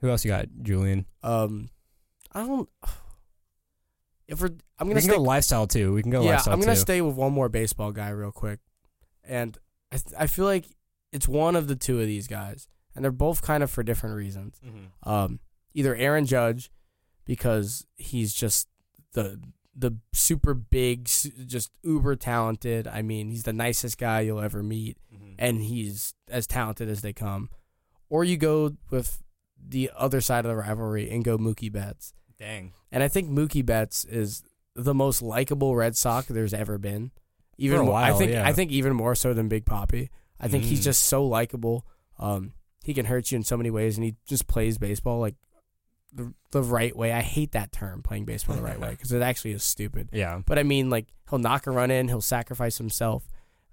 Who 0.00 0.08
else 0.10 0.24
you 0.24 0.30
got, 0.30 0.46
Julian? 0.62 1.06
Um, 1.22 1.68
I 2.36 2.46
don't. 2.46 2.68
If 4.28 4.40
we're, 4.40 4.48
I'm 4.80 4.88
gonna 4.88 4.94
can 4.94 5.02
stick 5.02 5.16
go 5.18 5.22
lifestyle 5.22 5.68
too. 5.68 5.92
We 5.94 6.02
can 6.02 6.10
go 6.10 6.22
yeah, 6.24 6.42
I'm 6.48 6.58
gonna 6.58 6.74
too. 6.74 6.80
stay 6.80 7.00
with 7.00 7.14
one 7.14 7.32
more 7.32 7.48
baseball 7.48 7.92
guy 7.92 8.08
real 8.08 8.32
quick, 8.32 8.58
and 9.22 9.56
I 9.92 9.98
th- 9.98 10.14
I 10.18 10.26
feel 10.26 10.46
like 10.46 10.64
it's 11.12 11.28
one 11.28 11.54
of 11.54 11.68
the 11.68 11.76
two 11.76 12.00
of 12.00 12.08
these 12.08 12.26
guys, 12.26 12.66
and 12.96 13.04
they're 13.04 13.12
both 13.12 13.40
kind 13.40 13.62
of 13.62 13.70
for 13.70 13.84
different 13.84 14.16
reasons. 14.16 14.58
Mhm. 14.66 15.08
Um, 15.08 15.38
either 15.74 15.94
Aaron 15.94 16.26
Judge, 16.26 16.72
because 17.24 17.86
he's 17.94 18.34
just 18.34 18.66
the 19.12 19.40
the 19.76 19.92
super 20.12 20.54
big, 20.54 21.04
just 21.04 21.70
uber 21.84 22.16
talented. 22.16 22.88
I 22.88 23.02
mean, 23.02 23.30
he's 23.30 23.44
the 23.44 23.52
nicest 23.52 23.96
guy 23.96 24.22
you'll 24.22 24.40
ever 24.40 24.60
meet, 24.60 24.98
and 25.38 25.62
he's 25.62 26.14
as 26.28 26.48
talented 26.48 26.88
as 26.88 27.00
they 27.00 27.12
come. 27.12 27.48
Or 28.08 28.24
you 28.24 28.36
go 28.36 28.76
with 28.90 29.22
the 29.56 29.88
other 29.96 30.20
side 30.20 30.44
of 30.44 30.48
the 30.48 30.56
rivalry 30.56 31.08
and 31.10 31.22
go 31.22 31.38
Mookie 31.38 31.70
Betts. 31.70 32.12
Dang. 32.38 32.72
And 32.92 33.02
I 33.02 33.08
think 33.08 33.30
Mookie 33.30 33.64
Betts 33.64 34.04
is 34.04 34.42
the 34.74 34.94
most 34.94 35.22
likable 35.22 35.74
Red 35.74 35.96
Sox 35.96 36.28
there's 36.28 36.54
ever 36.54 36.78
been. 36.78 37.10
Even 37.58 37.78
For 37.78 37.82
a 37.82 37.86
more, 37.86 37.94
I 37.98 38.12
think 38.12 38.32
yeah. 38.32 38.46
I 38.46 38.52
think 38.52 38.70
even 38.70 38.94
more 38.94 39.14
so 39.14 39.32
than 39.32 39.48
Big 39.48 39.64
Papi. 39.64 40.10
I 40.38 40.48
think 40.48 40.64
he's 40.64 40.80
Mm. 40.80 40.84
just 40.84 41.04
so 41.04 41.24
likable. 41.26 41.86
Um, 42.18 42.52
he 42.84 42.92
can 42.92 43.06
hurt 43.06 43.32
you 43.32 43.36
in 43.36 43.42
so 43.42 43.56
many 43.56 43.70
ways, 43.70 43.96
and 43.96 44.04
he 44.04 44.16
just 44.28 44.46
plays 44.46 44.76
baseball 44.76 45.18
like 45.18 45.34
the 46.12 46.34
the 46.50 46.62
right 46.62 46.94
way. 46.94 47.12
I 47.12 47.22
hate 47.22 47.52
that 47.52 47.72
term, 47.72 48.02
playing 48.02 48.26
baseball 48.26 48.56
the 48.56 48.62
right 48.62 48.78
way, 48.78 48.90
because 48.92 49.12
it 49.12 49.22
actually 49.22 49.52
is 49.52 49.64
stupid. 49.64 50.10
Yeah. 50.12 50.40
But 50.44 50.58
I 50.58 50.62
mean, 50.62 50.90
like 50.90 51.06
he'll 51.30 51.38
knock 51.38 51.66
a 51.66 51.70
run 51.70 51.90
in, 51.90 52.08
he'll 52.08 52.20
sacrifice 52.20 52.76
himself, 52.76 53.26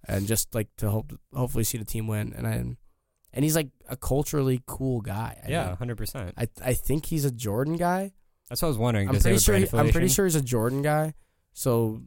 and 0.08 0.26
just 0.28 0.56
like 0.56 0.70
to 0.78 0.90
hope 0.90 1.12
hopefully 1.34 1.66
see 1.66 1.78
the 1.78 1.84
team 1.86 2.08
win. 2.08 2.34
And 2.34 2.48
I 2.48 2.54
and 3.34 3.44
he's 3.44 3.56
like 3.58 3.70
a 3.90 3.98
culturally 3.98 4.62
cool 4.66 5.02
guy. 5.02 5.42
I 5.46 5.50
yeah, 5.50 5.76
hundred 5.76 5.98
percent. 5.98 6.34
I 6.38 6.48
I 6.64 6.74
think 6.74 7.08
he's 7.08 7.26
a 7.26 7.32
Jordan 7.32 7.76
guy. 7.76 8.14
That's 8.54 8.62
what 8.62 8.68
I 8.68 8.70
was 8.70 8.78
wondering. 8.78 9.10
I'm 9.10 9.20
pretty 9.20 9.40
sure. 9.40 9.56
He, 9.56 9.68
I'm 9.74 9.90
pretty 9.90 10.10
sure 10.10 10.26
he's 10.26 10.36
a 10.36 10.42
Jordan 10.42 10.84
guy. 10.84 11.16
So 11.54 12.04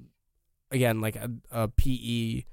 again, 0.71 1.01
like 1.01 1.17
a, 1.17 1.29
a 1.51 1.67
PE 1.69 2.45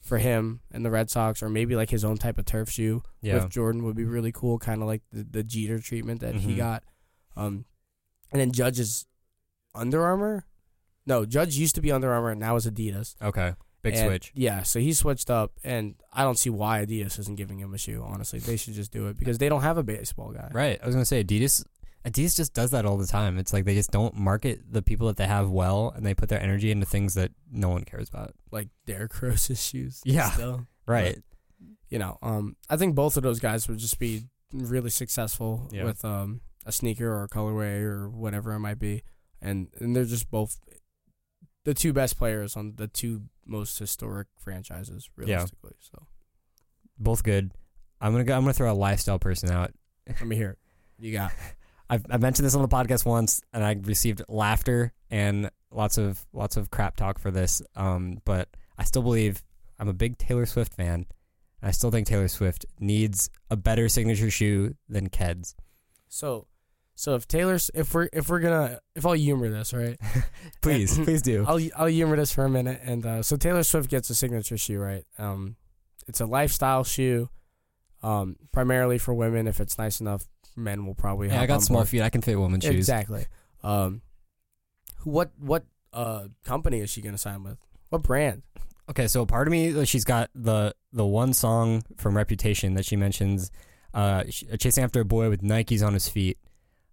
for 0.00 0.18
him 0.18 0.60
and 0.70 0.84
the 0.84 0.90
Red 0.90 1.08
Sox, 1.08 1.42
or 1.42 1.48
maybe 1.48 1.74
like 1.74 1.88
his 1.88 2.04
own 2.04 2.18
type 2.18 2.38
of 2.38 2.44
turf 2.44 2.68
shoe 2.70 3.02
Yeah. 3.22 3.34
with 3.36 3.48
Jordan 3.50 3.84
would 3.84 3.96
be 3.96 4.04
really 4.04 4.32
cool. 4.32 4.58
Kind 4.58 4.82
of 4.82 4.86
like 4.88 5.00
the, 5.12 5.24
the 5.30 5.42
Jeter 5.42 5.78
treatment 5.78 6.20
that 6.20 6.34
he 6.34 6.52
Mhm. 6.52 6.56
got. 6.58 6.82
Um, 7.36 7.64
and 8.30 8.38
then 8.40 8.52
Judge's 8.52 9.06
Under 9.74 10.02
Armour. 10.04 10.44
No, 11.06 11.24
Judge 11.24 11.56
used 11.56 11.74
to 11.76 11.80
be 11.80 11.90
Under 11.90 12.12
Armour 12.12 12.30
and 12.32 12.40
now 12.40 12.56
is 12.56 12.66
Adidas. 12.66 13.14
Okay. 13.22 13.54
Big 13.82 13.94
And- 13.94 14.06
switch. 14.08 14.30
Yeah, 14.34 14.62
so 14.62 14.78
he 14.80 14.92
switched 14.92 15.30
up, 15.30 15.52
and 15.64 15.94
I 16.12 16.22
don't 16.22 16.38
see 16.38 16.50
why 16.50 16.84
Adidas 16.84 17.18
isn't 17.18 17.36
giving 17.36 17.58
him 17.60 17.72
a 17.72 17.78
shoe. 17.78 18.04
Honestly, 18.06 18.40
they 18.40 18.56
should 18.58 18.74
just 18.74 18.92
do 18.92 19.06
it 19.08 19.16
because 19.18 19.38
they 19.38 19.48
don't 19.48 19.62
have 19.62 19.78
a 19.78 19.82
baseball 19.82 20.32
guy. 20.32 20.50
Right. 20.52 20.78
I 20.82 20.86
was 20.86 20.94
gonna 20.94 21.04
say 21.06 21.24
Adidas. 21.24 21.64
Adidas 22.04 22.36
just 22.36 22.54
does 22.54 22.70
that 22.70 22.86
all 22.86 22.96
the 22.96 23.06
time. 23.06 23.38
It's 23.38 23.52
like 23.52 23.64
they 23.64 23.74
just 23.74 23.90
don't 23.90 24.14
market 24.14 24.60
the 24.70 24.82
people 24.82 25.06
that 25.08 25.16
they 25.16 25.26
have 25.26 25.50
well, 25.50 25.92
and 25.96 26.04
they 26.06 26.14
put 26.14 26.28
their 26.28 26.40
energy 26.40 26.70
into 26.70 26.86
things 26.86 27.14
that 27.14 27.32
no 27.50 27.68
one 27.68 27.84
cares 27.84 28.08
about. 28.08 28.34
Like 28.50 28.68
Derrick 28.86 29.20
Rose's 29.20 29.64
shoes. 29.66 30.00
Yeah. 30.04 30.30
Still. 30.30 30.66
Right. 30.86 31.18
you 31.90 31.98
know, 31.98 32.18
um, 32.22 32.56
I 32.70 32.76
think 32.76 32.94
both 32.94 33.16
of 33.16 33.22
those 33.22 33.40
guys 33.40 33.68
would 33.68 33.78
just 33.78 33.98
be 33.98 34.22
really 34.52 34.90
successful 34.90 35.68
Yeah. 35.72 35.84
with 35.84 36.04
um, 36.04 36.40
a 36.64 36.72
sneaker 36.72 37.08
or 37.12 37.24
a 37.24 37.28
colorway 37.28 37.82
or 37.82 38.08
whatever 38.08 38.52
it 38.52 38.60
might 38.60 38.78
be, 38.78 39.02
and 39.42 39.68
and 39.78 39.94
they're 39.94 40.04
just 40.04 40.30
both 40.30 40.58
the 41.64 41.74
two 41.74 41.92
best 41.92 42.16
players 42.16 42.56
on 42.56 42.74
the 42.76 42.88
two 42.88 43.22
most 43.44 43.78
historic 43.78 44.28
franchises, 44.38 45.10
realistically. 45.16 45.74
So 45.80 46.06
Both 46.98 47.22
good. 47.22 47.52
I'm 48.00 48.12
gonna 48.12 48.24
go. 48.24 48.34
I'm 48.36 48.42
gonna 48.42 48.52
throw 48.54 48.72
a 48.72 48.74
lifestyle 48.74 49.18
person 49.18 49.50
out. 49.50 49.72
let 50.06 50.26
me 50.26 50.36
hear 50.36 50.50
it. 50.50 50.58
You 50.98 51.12
got 51.12 51.32
I've, 51.90 52.04
I 52.10 52.18
mentioned 52.18 52.46
this 52.46 52.54
on 52.54 52.62
the 52.62 52.68
podcast 52.68 53.06
once, 53.06 53.40
and 53.52 53.64
I 53.64 53.76
received 53.82 54.22
laughter 54.28 54.92
and 55.10 55.50
lots 55.70 55.98
of 55.98 56.26
lots 56.32 56.56
of 56.56 56.70
crap 56.70 56.96
talk 56.96 57.18
for 57.18 57.30
this. 57.30 57.62
Um, 57.76 58.18
but 58.24 58.48
I 58.76 58.84
still 58.84 59.02
believe 59.02 59.42
I'm 59.78 59.88
a 59.88 59.92
big 59.94 60.18
Taylor 60.18 60.46
Swift 60.46 60.74
fan. 60.74 61.06
I 61.62 61.70
still 61.72 61.90
think 61.90 62.06
Taylor 62.06 62.28
Swift 62.28 62.66
needs 62.78 63.30
a 63.50 63.56
better 63.56 63.88
signature 63.88 64.30
shoe 64.30 64.74
than 64.88 65.08
Keds. 65.08 65.54
so. 66.08 66.46
So 66.94 67.14
if 67.14 67.28
Taylor's 67.28 67.70
if 67.74 67.94
we're 67.94 68.08
if 68.12 68.28
we're 68.28 68.40
gonna 68.40 68.80
if 68.96 69.06
I'll 69.06 69.12
humor 69.12 69.48
this 69.48 69.72
right, 69.72 69.96
Please, 70.62 70.98
please 70.98 71.22
do. 71.22 71.44
I'll 71.48 71.60
I'll 71.76 71.86
humor 71.86 72.16
this 72.16 72.32
for 72.32 72.44
a 72.44 72.50
minute. 72.50 72.80
And 72.82 73.06
uh, 73.06 73.22
so 73.22 73.36
Taylor 73.36 73.62
Swift 73.62 73.88
gets 73.88 74.10
a 74.10 74.16
signature 74.16 74.58
shoe, 74.58 74.80
right? 74.80 75.04
Um, 75.16 75.54
it's 76.08 76.20
a 76.20 76.26
lifestyle 76.26 76.82
shoe, 76.82 77.28
um, 78.02 78.34
primarily 78.50 78.98
for 78.98 79.14
women. 79.14 79.46
If 79.46 79.60
it's 79.60 79.78
nice 79.78 80.00
enough, 80.00 80.26
men 80.58 80.84
will 80.84 80.94
probably. 80.94 81.28
Yeah, 81.28 81.40
I 81.40 81.46
got 81.46 81.62
small 81.62 81.80
board. 81.80 81.88
feet. 81.88 82.02
I 82.02 82.10
can 82.10 82.20
fit 82.20 82.38
women's 82.38 82.64
shoes. 82.64 82.74
Exactly. 82.74 83.26
Um, 83.62 84.02
what 85.04 85.30
what 85.38 85.64
uh 85.92 86.28
company 86.44 86.80
is 86.80 86.90
she 86.90 87.00
gonna 87.00 87.18
sign 87.18 87.42
with? 87.42 87.58
What 87.88 88.02
brand? 88.02 88.42
Okay, 88.90 89.06
so 89.06 89.26
part 89.26 89.46
of 89.46 89.52
me, 89.52 89.84
she's 89.84 90.04
got 90.04 90.30
the 90.34 90.74
the 90.92 91.04
one 91.04 91.32
song 91.32 91.82
from 91.96 92.16
Reputation 92.16 92.74
that 92.74 92.86
she 92.86 92.96
mentions, 92.96 93.50
uh, 93.92 94.24
chasing 94.58 94.82
after 94.82 95.00
a 95.00 95.04
boy 95.04 95.28
with 95.28 95.42
Nikes 95.42 95.86
on 95.86 95.92
his 95.92 96.08
feet, 96.08 96.38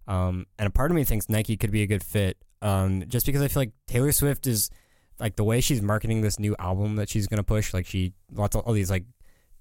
um, 0.06 0.46
and 0.58 0.66
a 0.66 0.70
part 0.70 0.90
of 0.90 0.94
me 0.94 1.04
thinks 1.04 1.28
Nike 1.28 1.56
could 1.56 1.70
be 1.70 1.82
a 1.82 1.86
good 1.86 2.02
fit, 2.04 2.36
um, 2.60 3.04
just 3.08 3.24
because 3.24 3.40
I 3.40 3.48
feel 3.48 3.62
like 3.62 3.72
Taylor 3.86 4.12
Swift 4.12 4.46
is 4.46 4.70
like 5.18 5.36
the 5.36 5.44
way 5.44 5.62
she's 5.62 5.80
marketing 5.80 6.20
this 6.20 6.38
new 6.38 6.54
album 6.58 6.96
that 6.96 7.08
she's 7.08 7.26
gonna 7.26 7.42
push, 7.42 7.72
like 7.72 7.86
she 7.86 8.12
lots 8.30 8.54
of 8.54 8.62
all 8.62 8.74
these 8.74 8.90
like 8.90 9.04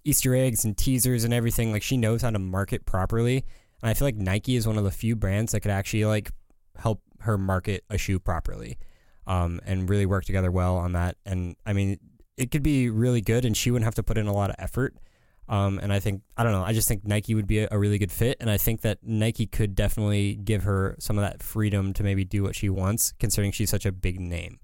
Easter 0.03 0.35
eggs 0.35 0.65
and 0.65 0.77
teasers 0.77 1.23
and 1.23 1.33
everything, 1.33 1.71
like 1.71 1.83
she 1.83 1.95
knows 1.95 2.21
how 2.21 2.31
to 2.31 2.39
market 2.39 2.85
properly, 2.85 3.45
and 3.85 3.91
I 3.91 3.93
feel 3.93 4.07
like 4.07 4.15
Nike 4.15 4.55
is 4.55 4.65
one 4.65 4.79
of 4.79 4.83
the 4.83 4.89
few 4.89 5.15
brands 5.15 5.51
that 5.51 5.59
could 5.59 5.69
actually 5.69 6.05
like 6.05 6.31
help 6.75 7.03
her 7.19 7.37
market 7.37 7.83
a 7.91 7.99
shoe 7.99 8.17
properly, 8.17 8.79
um, 9.27 9.61
and 9.63 9.87
really 9.87 10.07
work 10.07 10.25
together 10.25 10.49
well 10.49 10.75
on 10.75 10.93
that, 10.93 11.17
and 11.23 11.55
I 11.67 11.73
mean 11.73 11.99
it 12.35 12.49
could 12.49 12.63
be 12.63 12.89
really 12.89 13.21
good 13.21 13.45
and 13.45 13.55
she 13.55 13.69
wouldn't 13.69 13.85
have 13.85 13.93
to 13.95 14.03
put 14.03 14.17
in 14.17 14.25
a 14.25 14.33
lot 14.33 14.49
of 14.49 14.55
effort. 14.57 14.95
Um, 15.47 15.79
and 15.79 15.93
I 15.93 15.99
think, 15.99 16.23
I 16.35 16.43
don't 16.43 16.51
know, 16.51 16.63
I 16.63 16.73
just 16.73 16.87
think 16.87 17.05
Nike 17.05 17.35
would 17.35 17.47
be 17.47 17.59
a, 17.59 17.67
a 17.71 17.77
really 17.77 17.97
good 17.99 18.11
fit. 18.11 18.37
And 18.39 18.49
I 18.49 18.57
think 18.57 18.81
that 18.81 18.97
Nike 19.03 19.45
could 19.45 19.75
definitely 19.75 20.35
give 20.35 20.63
her 20.63 20.95
some 20.99 21.17
of 21.17 21.23
that 21.23 21.43
freedom 21.43 21.93
to 21.93 22.03
maybe 22.03 22.25
do 22.25 22.43
what 22.43 22.55
she 22.55 22.67
wants, 22.67 23.13
considering 23.19 23.51
she's 23.51 23.69
such 23.69 23.85
a 23.85 23.91
big 23.93 24.19
name. 24.19 24.59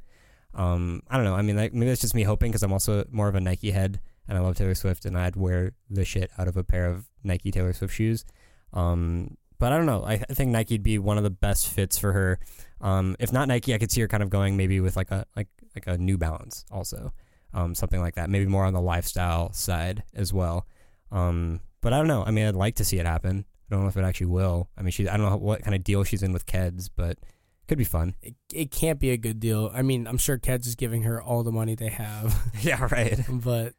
Um, 0.53 1.03
I 1.07 1.15
don't 1.15 1.23
know. 1.23 1.35
I 1.35 1.43
mean, 1.43 1.55
like, 1.55 1.73
maybe 1.73 1.87
that's 1.87 2.01
just 2.01 2.15
me 2.15 2.23
hoping 2.23 2.51
because 2.51 2.63
I'm 2.63 2.73
also 2.73 3.05
more 3.09 3.29
of 3.29 3.35
a 3.35 3.39
Nike 3.39 3.71
head 3.71 4.01
and 4.27 4.37
I 4.37 4.41
love 4.41 4.55
Taylor 4.55 4.75
Swift 4.75 5.05
and 5.05 5.17
I'd 5.17 5.35
wear 5.35 5.73
the 5.89 6.03
shit 6.03 6.31
out 6.37 6.47
of 6.47 6.57
a 6.57 6.63
pair 6.63 6.87
of 6.87 7.07
Nike 7.23 7.51
Taylor 7.51 7.73
Swift 7.73 7.93
shoes. 7.93 8.25
Um, 8.73 9.37
but 9.59 9.71
I 9.71 9.77
don't 9.77 9.85
know. 9.85 10.03
I, 10.03 10.13
I 10.13 10.33
think 10.33 10.51
Nike'd 10.51 10.83
be 10.83 10.97
one 10.97 11.17
of 11.17 11.23
the 11.23 11.29
best 11.29 11.67
fits 11.67 11.97
for 11.97 12.13
her. 12.13 12.39
Um, 12.79 13.15
if 13.19 13.31
not 13.31 13.47
Nike, 13.47 13.73
I 13.73 13.77
could 13.77 13.91
see 13.91 14.01
her 14.01 14.07
kind 14.07 14.23
of 14.23 14.29
going 14.29 14.57
maybe 14.57 14.79
with 14.79 14.95
like 14.95 15.11
a 15.11 15.25
like 15.35 15.47
like 15.75 15.87
a 15.87 15.97
New 15.97 16.17
Balance 16.17 16.65
also 16.71 17.13
um, 17.53 17.75
something 17.75 18.01
like 18.01 18.15
that. 18.15 18.29
Maybe 18.29 18.45
more 18.45 18.65
on 18.65 18.73
the 18.73 18.81
lifestyle 18.81 19.51
side 19.53 20.03
as 20.13 20.33
well. 20.33 20.65
Um, 21.11 21.61
but 21.81 21.93
I 21.93 21.97
don't 21.97 22.07
know. 22.07 22.23
I 22.23 22.31
mean, 22.31 22.47
I'd 22.47 22.55
like 22.55 22.75
to 22.75 22.85
see 22.85 22.99
it 22.99 23.05
happen. 23.05 23.45
I 23.69 23.75
don't 23.75 23.83
know 23.83 23.89
if 23.89 23.97
it 23.97 24.03
actually 24.03 24.27
will. 24.27 24.69
I 24.77 24.81
mean, 24.81 24.91
she 24.91 25.07
I 25.07 25.17
don't 25.17 25.29
know 25.29 25.37
what 25.37 25.63
kind 25.63 25.75
of 25.75 25.83
deal 25.83 26.03
she's 26.03 26.23
in 26.23 26.33
with 26.33 26.45
Keds, 26.45 26.89
but 26.95 27.17
could 27.67 27.77
be 27.77 27.83
fun. 27.83 28.15
It, 28.21 28.35
it 28.53 28.71
can't 28.71 28.99
be 28.99 29.11
a 29.11 29.17
good 29.17 29.39
deal. 29.39 29.71
I 29.73 29.81
mean, 29.81 30.07
I'm 30.07 30.17
sure 30.17 30.37
Keds 30.37 30.67
is 30.67 30.75
giving 30.75 31.03
her 31.03 31.21
all 31.21 31.43
the 31.43 31.51
money 31.51 31.75
they 31.75 31.89
have, 31.89 32.51
yeah, 32.61 32.87
right. 32.91 33.19
but 33.29 33.73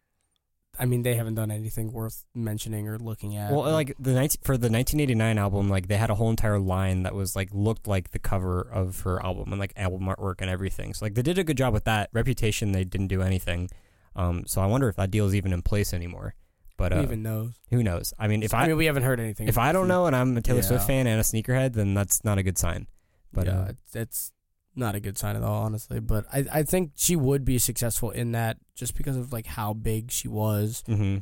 I 0.83 0.85
mean, 0.85 1.05
they 1.05 1.14
haven't 1.14 1.37
done 1.37 1.53
anything 1.53 1.92
worth 1.92 2.25
mentioning 2.35 2.88
or 2.88 2.99
looking 2.99 3.37
at. 3.37 3.53
Well, 3.53 3.71
like 3.71 3.95
the 4.01 4.14
19, 4.14 4.40
for 4.42 4.57
the 4.57 4.68
1989 4.68 5.38
album, 5.38 5.68
like 5.68 5.87
they 5.87 5.97
had 5.97 6.11
a 6.11 6.16
whole 6.16 6.29
entire 6.29 6.59
line 6.59 7.05
that 7.05 7.14
was 7.14 7.37
like 7.37 7.51
looked 7.53 7.87
like 7.87 8.11
the 8.11 8.18
cover 8.18 8.62
of 8.62 9.03
her 9.03 9.25
album 9.25 9.53
and 9.53 9.61
like 9.61 9.73
album 9.77 10.09
artwork 10.09 10.40
and 10.40 10.51
everything. 10.51 10.92
So 10.92 11.05
like 11.05 11.14
they 11.14 11.23
did 11.23 11.38
a 11.38 11.45
good 11.45 11.57
job 11.57 11.73
with 11.73 11.85
that. 11.85 12.11
Reputation, 12.12 12.73
they 12.73 12.83
didn't 12.83 13.07
do 13.07 13.23
anything. 13.23 13.71
Um, 14.16 14.42
so 14.49 14.61
I 14.61 14.66
wonder 14.66 14.88
if 14.88 14.97
that 14.97 15.12
deal 15.12 15.25
is 15.25 15.37
even 15.37 15.53
in 15.53 15.62
place 15.62 15.95
anymore. 15.95 16.35
But 16.77 16.90
who 16.90 16.99
uh, 16.99 17.03
even 17.03 17.23
knows? 17.23 17.53
who 17.71 17.85
knows? 17.85 18.12
I 18.18 18.27
mean, 18.27 18.42
if 18.42 18.53
I, 18.53 18.64
I 18.64 18.66
mean, 18.66 18.77
we 18.77 18.87
haven't 18.87 19.05
heard 19.05 19.21
anything. 19.21 19.47
if 19.47 19.59
I 19.59 19.71
don't 19.71 19.87
know 19.87 20.07
and 20.07 20.16
I'm 20.16 20.37
a 20.37 20.40
Taylor 20.40 20.62
Swift 20.62 20.85
fan 20.88 21.07
and 21.07 21.21
a 21.21 21.23
sneakerhead, 21.23 21.75
then 21.75 21.95
that's 21.95 22.25
not 22.25 22.38
a 22.38 22.42
good 22.42 22.59
sign. 22.59 22.88
But 23.33 23.47
yeah, 23.47 23.61
uh, 23.61 23.66
it's, 23.68 23.95
it's 23.95 24.33
not 24.74 24.94
a 24.94 25.00
good 25.00 25.18
sign 25.18 25.37
at 25.37 25.42
all, 25.42 25.62
honestly. 25.64 26.00
But 26.00 26.26
I, 26.32 26.46
I 26.52 26.62
think 26.62 26.92
she 26.96 27.16
would 27.16 27.44
be 27.44 27.58
successful 27.58 28.11
in 28.11 28.32
that 28.32 28.58
just 28.74 28.96
because 28.96 29.16
of 29.16 29.32
like 29.32 29.46
how 29.46 29.72
big 29.72 30.11
she 30.11 30.28
was, 30.28 30.82
hmm 30.87 31.18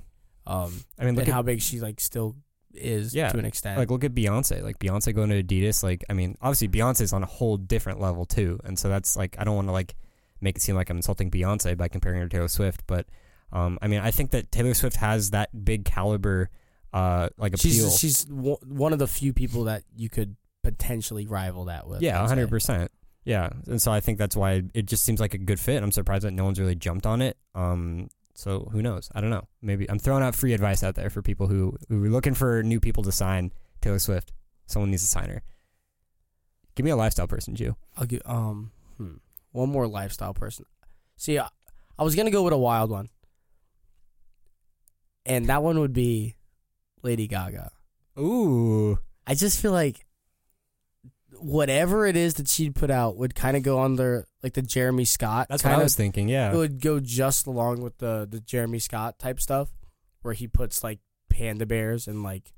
um, 0.46 0.72
I 0.98 1.04
mean, 1.04 1.14
look 1.14 1.28
at 1.28 1.34
how 1.34 1.42
big 1.42 1.60
she 1.60 1.80
like 1.80 2.00
still 2.00 2.34
is 2.74 3.14
Yeah, 3.14 3.28
to 3.28 3.38
an 3.38 3.44
extent. 3.44 3.78
Like 3.78 3.90
look 3.90 4.04
at 4.04 4.14
Beyonce. 4.14 4.62
Like 4.62 4.78
Beyonce 4.78 5.14
going 5.14 5.30
to 5.30 5.42
Adidas. 5.42 5.82
Like 5.82 6.04
I 6.08 6.12
mean, 6.12 6.36
obviously 6.40 6.68
Beyonce's 6.68 7.12
on 7.12 7.22
a 7.22 7.26
whole 7.26 7.56
different 7.56 8.00
level 8.00 8.24
too, 8.24 8.58
and 8.64 8.78
so 8.78 8.88
that's 8.88 9.16
like 9.16 9.36
I 9.38 9.44
don't 9.44 9.54
want 9.54 9.68
to 9.68 9.72
like 9.72 9.94
make 10.40 10.56
it 10.56 10.60
seem 10.62 10.74
like 10.74 10.90
I'm 10.90 10.96
insulting 10.96 11.30
Beyonce 11.30 11.76
by 11.76 11.88
comparing 11.88 12.20
her 12.20 12.28
to 12.28 12.36
Taylor 12.36 12.48
Swift, 12.48 12.84
but 12.86 13.06
um, 13.52 13.78
I 13.82 13.86
mean 13.88 14.00
I 14.00 14.10
think 14.10 14.30
that 14.30 14.50
Taylor 14.50 14.74
Swift 14.74 14.96
has 14.96 15.30
that 15.30 15.64
big 15.64 15.84
caliber 15.84 16.50
uh 16.92 17.28
like 17.36 17.54
appeal. 17.54 17.88
she's 17.90 17.98
she's 17.98 18.26
one 18.28 18.92
of 18.92 18.98
the 18.98 19.06
few 19.06 19.32
people 19.32 19.64
that 19.64 19.84
you 19.94 20.08
could 20.08 20.34
potentially 20.64 21.26
rival 21.26 21.66
that 21.66 21.86
with. 21.86 22.02
yeah, 22.02 22.26
hundred 22.26 22.48
percent. 22.48 22.90
Yeah, 23.24 23.50
and 23.66 23.80
so 23.80 23.92
I 23.92 24.00
think 24.00 24.18
that's 24.18 24.36
why 24.36 24.62
it 24.74 24.86
just 24.86 25.04
seems 25.04 25.20
like 25.20 25.34
a 25.34 25.38
good 25.38 25.60
fit. 25.60 25.82
I'm 25.82 25.92
surprised 25.92 26.24
that 26.24 26.32
no 26.32 26.44
one's 26.44 26.58
really 26.58 26.74
jumped 26.74 27.06
on 27.06 27.20
it. 27.20 27.36
Um, 27.54 28.08
so 28.34 28.70
who 28.72 28.80
knows? 28.80 29.10
I 29.14 29.20
don't 29.20 29.30
know. 29.30 29.46
Maybe 29.60 29.88
I'm 29.90 29.98
throwing 29.98 30.22
out 30.22 30.34
free 30.34 30.54
advice 30.54 30.82
out 30.82 30.94
there 30.94 31.10
for 31.10 31.20
people 31.20 31.46
who 31.46 31.76
who 31.88 32.02
are 32.04 32.08
looking 32.08 32.34
for 32.34 32.62
new 32.62 32.80
people 32.80 33.02
to 33.02 33.12
sign 33.12 33.52
Taylor 33.82 33.98
Swift. 33.98 34.32
Someone 34.66 34.90
needs 34.90 35.02
to 35.02 35.08
sign 35.08 35.28
her. 35.28 35.42
Give 36.74 36.84
me 36.84 36.90
a 36.90 36.96
lifestyle 36.96 37.26
person, 37.26 37.54
Ju. 37.54 37.76
I'll 37.96 38.06
give 38.06 38.22
um 38.24 38.72
hmm, 38.96 39.16
one 39.52 39.68
more 39.68 39.86
lifestyle 39.86 40.32
person. 40.32 40.64
See, 41.16 41.38
I, 41.38 41.48
I 41.98 42.02
was 42.02 42.14
gonna 42.14 42.30
go 42.30 42.42
with 42.42 42.54
a 42.54 42.58
wild 42.58 42.90
one, 42.90 43.10
and 45.26 45.46
that 45.46 45.62
one 45.62 45.78
would 45.80 45.92
be 45.92 46.36
Lady 47.02 47.26
Gaga. 47.26 47.72
Ooh, 48.18 48.98
I 49.26 49.34
just 49.34 49.60
feel 49.60 49.72
like 49.72 50.06
whatever 51.38 52.06
it 52.06 52.16
is 52.16 52.34
that 52.34 52.48
she'd 52.48 52.74
put 52.74 52.90
out 52.90 53.16
would 53.16 53.34
kind 53.34 53.56
of 53.56 53.62
go 53.62 53.80
under 53.80 54.26
like 54.42 54.54
the 54.54 54.62
Jeremy 54.62 55.04
Scott. 55.04 55.46
that's 55.48 55.64
what 55.64 55.72
I 55.74 55.82
was 55.82 55.94
thinking. 55.94 56.28
Yeah, 56.28 56.52
it 56.52 56.56
would 56.56 56.80
go 56.80 57.00
just 57.00 57.46
along 57.46 57.82
with 57.82 57.98
the 57.98 58.26
the 58.30 58.40
Jeremy 58.40 58.78
Scott 58.78 59.18
type 59.18 59.40
stuff, 59.40 59.70
where 60.22 60.34
he 60.34 60.46
puts 60.46 60.82
like 60.84 60.98
panda 61.28 61.66
bears 61.66 62.06
and 62.08 62.22
like 62.22 62.52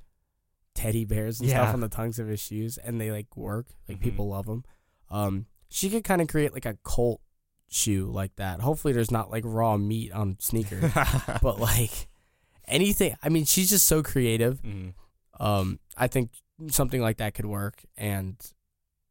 teddy 0.75 1.05
bears 1.05 1.41
and 1.41 1.49
Yeah. 1.49 1.57
stuff 1.63 1.75
on 1.75 1.81
the 1.81 1.89
tongues 1.89 2.19
of 2.19 2.27
his 2.29 2.41
shoes, 2.41 2.79
and 2.79 3.01
they 3.01 3.11
like 3.11 3.37
work. 3.37 3.67
Like 3.89 3.99
Mhm. 3.99 4.03
people 4.03 4.29
love 4.29 4.47
them. 4.47 4.65
Um, 5.11 5.47
she 5.69 5.91
could 5.91 6.05
kind 6.05 6.23
of 6.23 6.29
create 6.29 6.53
like 6.55 6.67
a 6.67 6.79
cult 6.85 7.21
shoe 7.69 8.11
like 8.11 8.35
that. 8.37 8.61
Hopefully, 8.61 8.93
there's 8.95 9.11
not 9.11 9.31
like 9.31 9.45
raw 9.47 9.77
meat 9.77 10.13
on 10.13 10.37
sneakers, 10.41 10.93
but 11.43 11.59
like 11.61 12.09
anything. 12.67 13.17
I 13.23 13.29
mean, 13.29 13.45
she's 13.45 13.71
just 13.71 13.87
so 13.87 14.03
creative. 14.03 14.63
Mhm. 14.63 14.95
Um, 15.41 15.81
I 15.97 16.07
think 16.09 16.31
something 16.69 17.01
like 17.01 17.17
that 17.19 17.35
could 17.35 17.47
work 17.47 17.83
and 17.97 18.37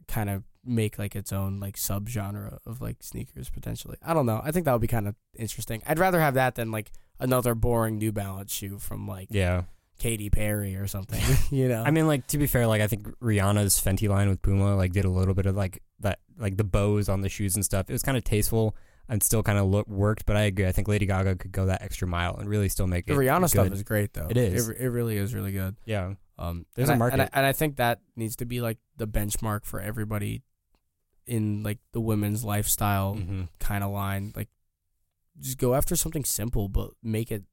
kind 0.08 0.30
of 0.30 0.44
make 0.64 1.00
like 1.00 1.16
its 1.16 1.34
own 1.34 1.60
like 1.60 1.76
subgenre 1.76 2.60
of 2.66 2.82
like 2.82 2.98
sneakers 3.02 3.50
potentially. 3.50 3.98
I 4.06 4.14
don't 4.14 4.26
know. 4.26 4.42
I 4.44 4.52
think 4.52 4.66
that 4.66 4.74
would 4.74 4.82
be 4.82 4.88
kind 4.88 5.08
of 5.08 5.16
interesting. 5.36 5.82
I'd 5.88 6.00
rather 6.00 6.20
have 6.20 6.36
that 6.36 6.56
than 6.56 6.72
like 6.72 6.92
another 7.20 7.56
boring 7.56 7.98
New 7.98 8.12
Balance 8.12 8.52
shoe 8.52 8.80
from 8.80 9.08
like 9.08 9.28
yeah. 9.32 9.64
Katy 10.00 10.30
Perry 10.30 10.76
or 10.76 10.88
something. 10.88 11.22
you 11.52 11.68
know. 11.68 11.84
I 11.84 11.92
mean, 11.92 12.08
like 12.08 12.28
to 12.28 12.38
be 12.38 12.48
fair, 12.48 12.68
like 12.68 12.82
I 12.82 12.88
think 12.88 13.08
Rihanna's 13.20 13.80
Fenty 13.80 14.10
line 14.10 14.30
with 14.30 14.42
Puma 14.42 14.76
like 14.76 14.92
did 14.92 15.06
a 15.06 15.10
little 15.10 15.34
bit 15.34 15.46
of 15.46 15.56
like 15.56 15.82
that, 16.00 16.20
like 16.38 16.58
the 16.58 16.64
bows 16.64 17.10
on 17.10 17.22
the 17.22 17.30
shoes 17.30 17.56
and 17.56 17.66
stuff. 17.66 17.90
It 17.90 17.94
was 17.94 18.04
kind 18.04 18.18
of 18.18 18.24
tasteful 18.24 18.76
and 19.10 19.22
still 19.22 19.44
kind 19.44 19.58
of 19.58 19.66
look 19.68 19.88
worked. 19.88 20.26
But 20.26 20.38
I 20.38 20.44
agree. 20.44 20.66
I 20.66 20.72
think 20.72 20.88
Lady 20.88 21.06
Gaga 21.06 21.36
could 21.36 21.52
go 21.52 21.66
that 21.66 21.82
extra 21.82 22.08
mile 22.08 22.38
and 22.38 22.50
really 22.50 22.70
still 22.70 22.88
make 22.88 23.06
the 23.06 23.14
it 23.14 23.18
Rihanna 23.18 23.50
stuff 23.50 23.72
is 23.72 23.84
great 23.84 24.14
though. 24.14 24.28
It 24.30 24.38
is. 24.38 24.70
It, 24.70 24.78
it 24.80 24.90
really 24.90 25.18
is 25.18 25.34
really 25.34 25.52
good. 25.52 25.76
Yeah, 25.86 26.14
Um, 26.40 26.66
There's 26.76 26.90
and 26.90 27.02
a 27.02 27.06
I- 27.06 27.08
and 27.10 27.14
I, 27.14 27.18
market. 27.26 27.30
and 27.38 27.46
I 27.46 27.52
think 27.54 27.76
that 27.78 28.00
needs 28.16 28.36
to 28.38 28.46
be 28.46 28.62
like 28.62 28.78
the 28.98 29.08
benchmark 29.08 29.66
for 29.66 29.80
everybody 29.80 30.42
in 31.28 31.62
like 31.64 31.78
the 31.92 32.02
women's 32.02 32.44
lifestyle 32.44 33.14
hmm 33.16 33.44
kind 33.60 33.84
of 33.84 33.92
line. 33.92 34.34
Like, 34.36 34.50
just 35.40 35.58
go 35.58 35.76
after 35.76 35.96
something 35.96 36.26
simple, 36.26 36.68
but 36.68 36.92
make 37.04 37.32
it. 37.32 37.44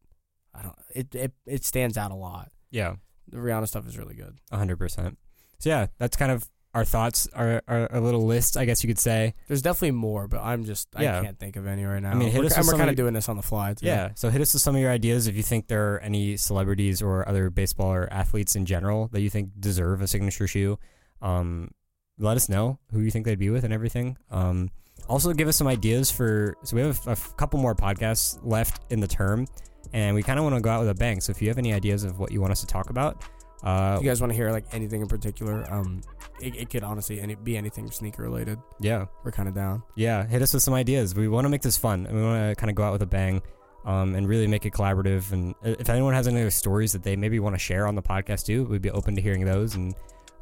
I 0.55 0.63
don't. 0.63 0.75
It 0.95 1.15
it 1.15 1.33
it 1.47 1.65
stands 1.65 1.97
out 1.99 2.11
a 2.11 2.15
lot. 2.17 2.51
yeah, 2.71 2.97
The 3.29 3.37
Rihanna 3.39 3.69
stuff 3.69 3.87
is 3.87 3.97
really 3.99 4.15
good. 4.15 4.39
hundred 4.51 4.79
percent. 4.79 5.19
So 5.59 5.69
yeah, 5.71 5.87
that's 5.99 6.17
kind 6.17 6.33
of 6.33 6.49
our 6.75 6.85
thoughts, 6.85 7.27
our, 7.35 7.63
our 7.67 7.89
a 7.91 8.01
little 8.01 8.27
list, 8.27 8.57
I 8.57 8.65
guess 8.65 8.85
you 8.85 8.89
could 8.89 8.99
say. 8.99 9.35
There's 9.47 9.63
definitely 9.63 9.93
more, 9.93 10.29
but 10.29 10.41
I'm 10.41 10.65
just 10.65 10.89
Yeah. 10.99 11.19
I 11.19 11.25
can't 11.25 11.39
think 11.39 11.57
of 11.57 11.67
any 11.67 11.85
right 11.85 12.03
now. 12.03 12.11
I 12.11 12.15
mean, 12.15 12.31
hit 12.31 12.41
we're, 12.41 12.47
us 12.47 12.57
and 12.57 12.67
we're 12.67 12.77
kind 12.77 12.91
of 12.91 12.97
doing 12.97 13.15
this 13.15 13.29
on 13.29 13.37
the 13.37 13.43
fly. 13.43 13.75
Too. 13.75 13.87
Yeah. 13.87 14.11
So 14.15 14.31
hit 14.31 14.41
us 14.41 14.53
with 14.53 14.63
some 14.63 14.75
of 14.75 14.81
your 14.81 14.91
ideas 14.91 15.27
if 15.27 15.37
you 15.37 15.43
think 15.43 15.69
there 15.69 15.95
are 15.95 15.99
any 16.01 16.37
celebrities 16.37 17.01
or 17.01 17.29
other 17.29 17.51
baseball 17.51 17.93
or 17.93 18.13
athletes 18.13 18.55
in 18.55 18.67
general 18.67 19.09
that 19.13 19.21
you 19.21 19.31
think 19.31 19.51
deserve 19.59 20.03
a 20.03 20.07
signature 20.07 20.47
shoe. 20.47 20.79
Um, 21.23 21.71
let 22.19 22.37
us 22.37 22.49
know 22.49 22.79
who 22.93 23.01
you 23.01 23.11
think 23.11 23.25
they'd 23.25 23.39
be 23.39 23.51
with 23.51 23.65
and 23.65 23.73
everything. 23.73 24.17
Um, 24.31 24.71
also 25.09 25.33
give 25.33 25.49
us 25.49 25.57
some 25.57 25.67
ideas 25.67 26.11
for. 26.11 26.55
So 26.65 26.77
we 26.77 26.83
have 26.83 27.01
a 27.07 27.17
couple 27.37 27.59
more 27.61 27.75
podcasts 27.75 28.39
left 28.43 28.83
in 28.93 29.01
the 29.01 29.07
term, 29.07 29.47
and 29.93 30.15
we 30.15 30.23
kind 30.23 30.39
of 30.39 30.45
want 30.45 30.57
to 30.57 30.61
go 30.61 30.71
out 30.71 30.81
with 30.81 30.91
a 30.91 30.95
bang. 30.95 31.21
So 31.21 31.31
if 31.31 31.41
you 31.41 31.49
have 31.49 31.59
any 31.59 31.73
ideas 31.73 32.05
of 32.05 32.19
what 32.19 32.31
you 32.31 32.41
want 32.41 32.53
us 32.53 32.61
to 32.61 32.67
talk 32.67 32.91
about, 32.91 33.25
uh, 33.63 33.95
If 33.97 34.05
you 34.05 34.09
guys 34.11 34.21
want 34.21 34.33
to 34.33 34.37
hear 34.37 34.51
like 34.51 34.65
anything 34.73 35.01
in 35.01 35.09
particular, 35.09 35.65
um, 35.73 36.01
it, 36.41 36.55
it 36.57 36.71
could 36.71 36.83
honestly 36.85 37.21
any, 37.21 37.35
be 37.35 37.57
anything 37.57 37.91
sneaker 37.91 38.23
related. 38.23 38.59
yeah, 38.81 39.07
We're 39.25 39.33
kind 39.33 39.49
of 39.49 39.55
down. 39.55 39.83
Yeah, 39.97 40.27
hit 40.27 40.43
us 40.43 40.55
with 40.55 40.63
some 40.63 40.75
ideas. 40.75 41.15
We 41.15 41.29
want 41.29 41.45
to 41.45 41.49
make 41.49 41.63
this 41.63 41.77
fun, 41.77 42.07
and 42.07 42.17
we 42.17 42.23
want 42.23 42.51
to 42.51 42.61
kind 42.61 42.71
of 42.71 42.77
go 42.77 42.85
out 42.85 42.93
with 42.93 43.03
a 43.03 43.07
bang, 43.07 43.43
um, 43.85 44.15
and 44.15 44.29
really 44.29 44.47
make 44.47 44.67
it 44.67 44.73
collaborative. 44.73 45.33
And 45.33 45.55
uh, 45.65 45.75
if 45.79 45.89
anyone 45.89 46.15
has 46.15 46.29
any 46.29 46.41
other 46.41 46.51
stories 46.51 46.93
that 46.93 47.03
they 47.03 47.17
maybe 47.17 47.41
want 47.41 47.55
to 47.55 47.59
share 47.59 47.87
on 47.87 47.95
the 47.95 48.03
podcast 48.03 48.47
too, 48.47 48.65
we'd 48.65 48.83
be 48.83 48.91
open 48.91 49.15
to 49.17 49.21
hearing 49.23 49.45
those. 49.45 49.75
And 49.75 49.95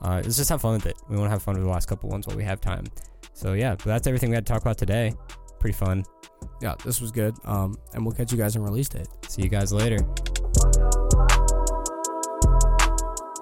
uh, 0.03 0.21
let's 0.25 0.37
just 0.37 0.51
have 0.51 0.61
fun 0.61 0.75
with 0.75 0.87
it. 0.87 0.97
We 1.09 1.17
want 1.17 1.27
to 1.29 1.31
have 1.31 1.43
fun 1.43 1.55
with 1.55 1.65
the 1.65 1.71
last 1.71 1.87
couple 1.87 2.11
ones 2.11 2.27
while 2.27 2.37
we 2.37 2.45
have 2.45 2.61
time. 2.61 2.85
So 3.33 3.53
yeah, 3.55 3.75
but 3.77 3.85
that's 3.85 4.07
everything 4.07 4.31
we 4.31 4.35
had 4.35 4.47
to 4.47 4.53
talk 4.53 4.63
about 4.63 4.79
today. 4.79 5.13
Pretty 5.61 5.77
fun. 5.77 6.05
Yeah, 6.61 6.75
this 6.85 7.01
was 7.01 7.13
good. 7.13 7.35
Um, 7.45 7.77
and 7.95 8.05
we'll 8.05 8.15
catch 8.15 8.33
you 8.33 8.39
guys 8.39 8.57
on 8.57 8.63
release 8.63 8.89
date. 8.89 9.09
See 9.29 9.43
you 9.43 9.49
guys 9.49 9.73
later. 9.73 9.99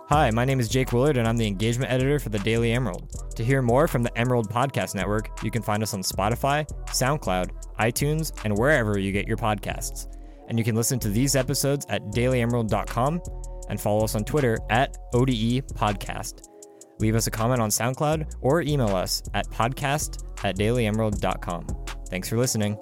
Hi, 0.08 0.30
my 0.30 0.44
name 0.44 0.60
is 0.60 0.68
Jake 0.68 0.92
Willard, 0.92 1.16
and 1.16 1.26
I'm 1.26 1.38
the 1.38 1.46
engagement 1.46 1.90
editor 1.90 2.18
for 2.18 2.28
the 2.28 2.38
Daily 2.40 2.72
Emerald. 2.72 3.10
To 3.36 3.44
hear 3.44 3.62
more 3.62 3.88
from 3.88 4.02
the 4.02 4.16
Emerald 4.18 4.50
Podcast 4.50 4.94
Network, 4.94 5.42
you 5.42 5.50
can 5.50 5.62
find 5.62 5.82
us 5.82 5.94
on 5.94 6.02
Spotify, 6.02 6.68
SoundCloud, 6.88 7.50
iTunes, 7.80 8.30
and 8.44 8.56
wherever 8.58 8.98
you 8.98 9.12
get 9.12 9.26
your 9.26 9.38
podcasts. 9.38 10.14
And 10.48 10.58
you 10.58 10.64
can 10.64 10.74
listen 10.74 10.98
to 11.00 11.08
these 11.08 11.34
episodes 11.34 11.86
at 11.88 12.02
dailyemerald.com 12.08 13.22
and 13.70 13.80
follow 13.80 14.04
us 14.04 14.14
on 14.14 14.24
Twitter 14.24 14.58
at 14.68 14.94
ODE 15.14 15.66
Podcast. 15.74 16.48
Leave 16.98 17.14
us 17.14 17.26
a 17.26 17.30
comment 17.30 17.62
on 17.62 17.70
SoundCloud 17.70 18.34
or 18.42 18.60
email 18.60 18.94
us 18.94 19.22
at 19.32 19.48
podcast 19.48 20.22
at 20.44 20.58
dailyemerald.com. 20.58 21.66
Thanks 22.10 22.28
for 22.28 22.36
listening. 22.36 22.76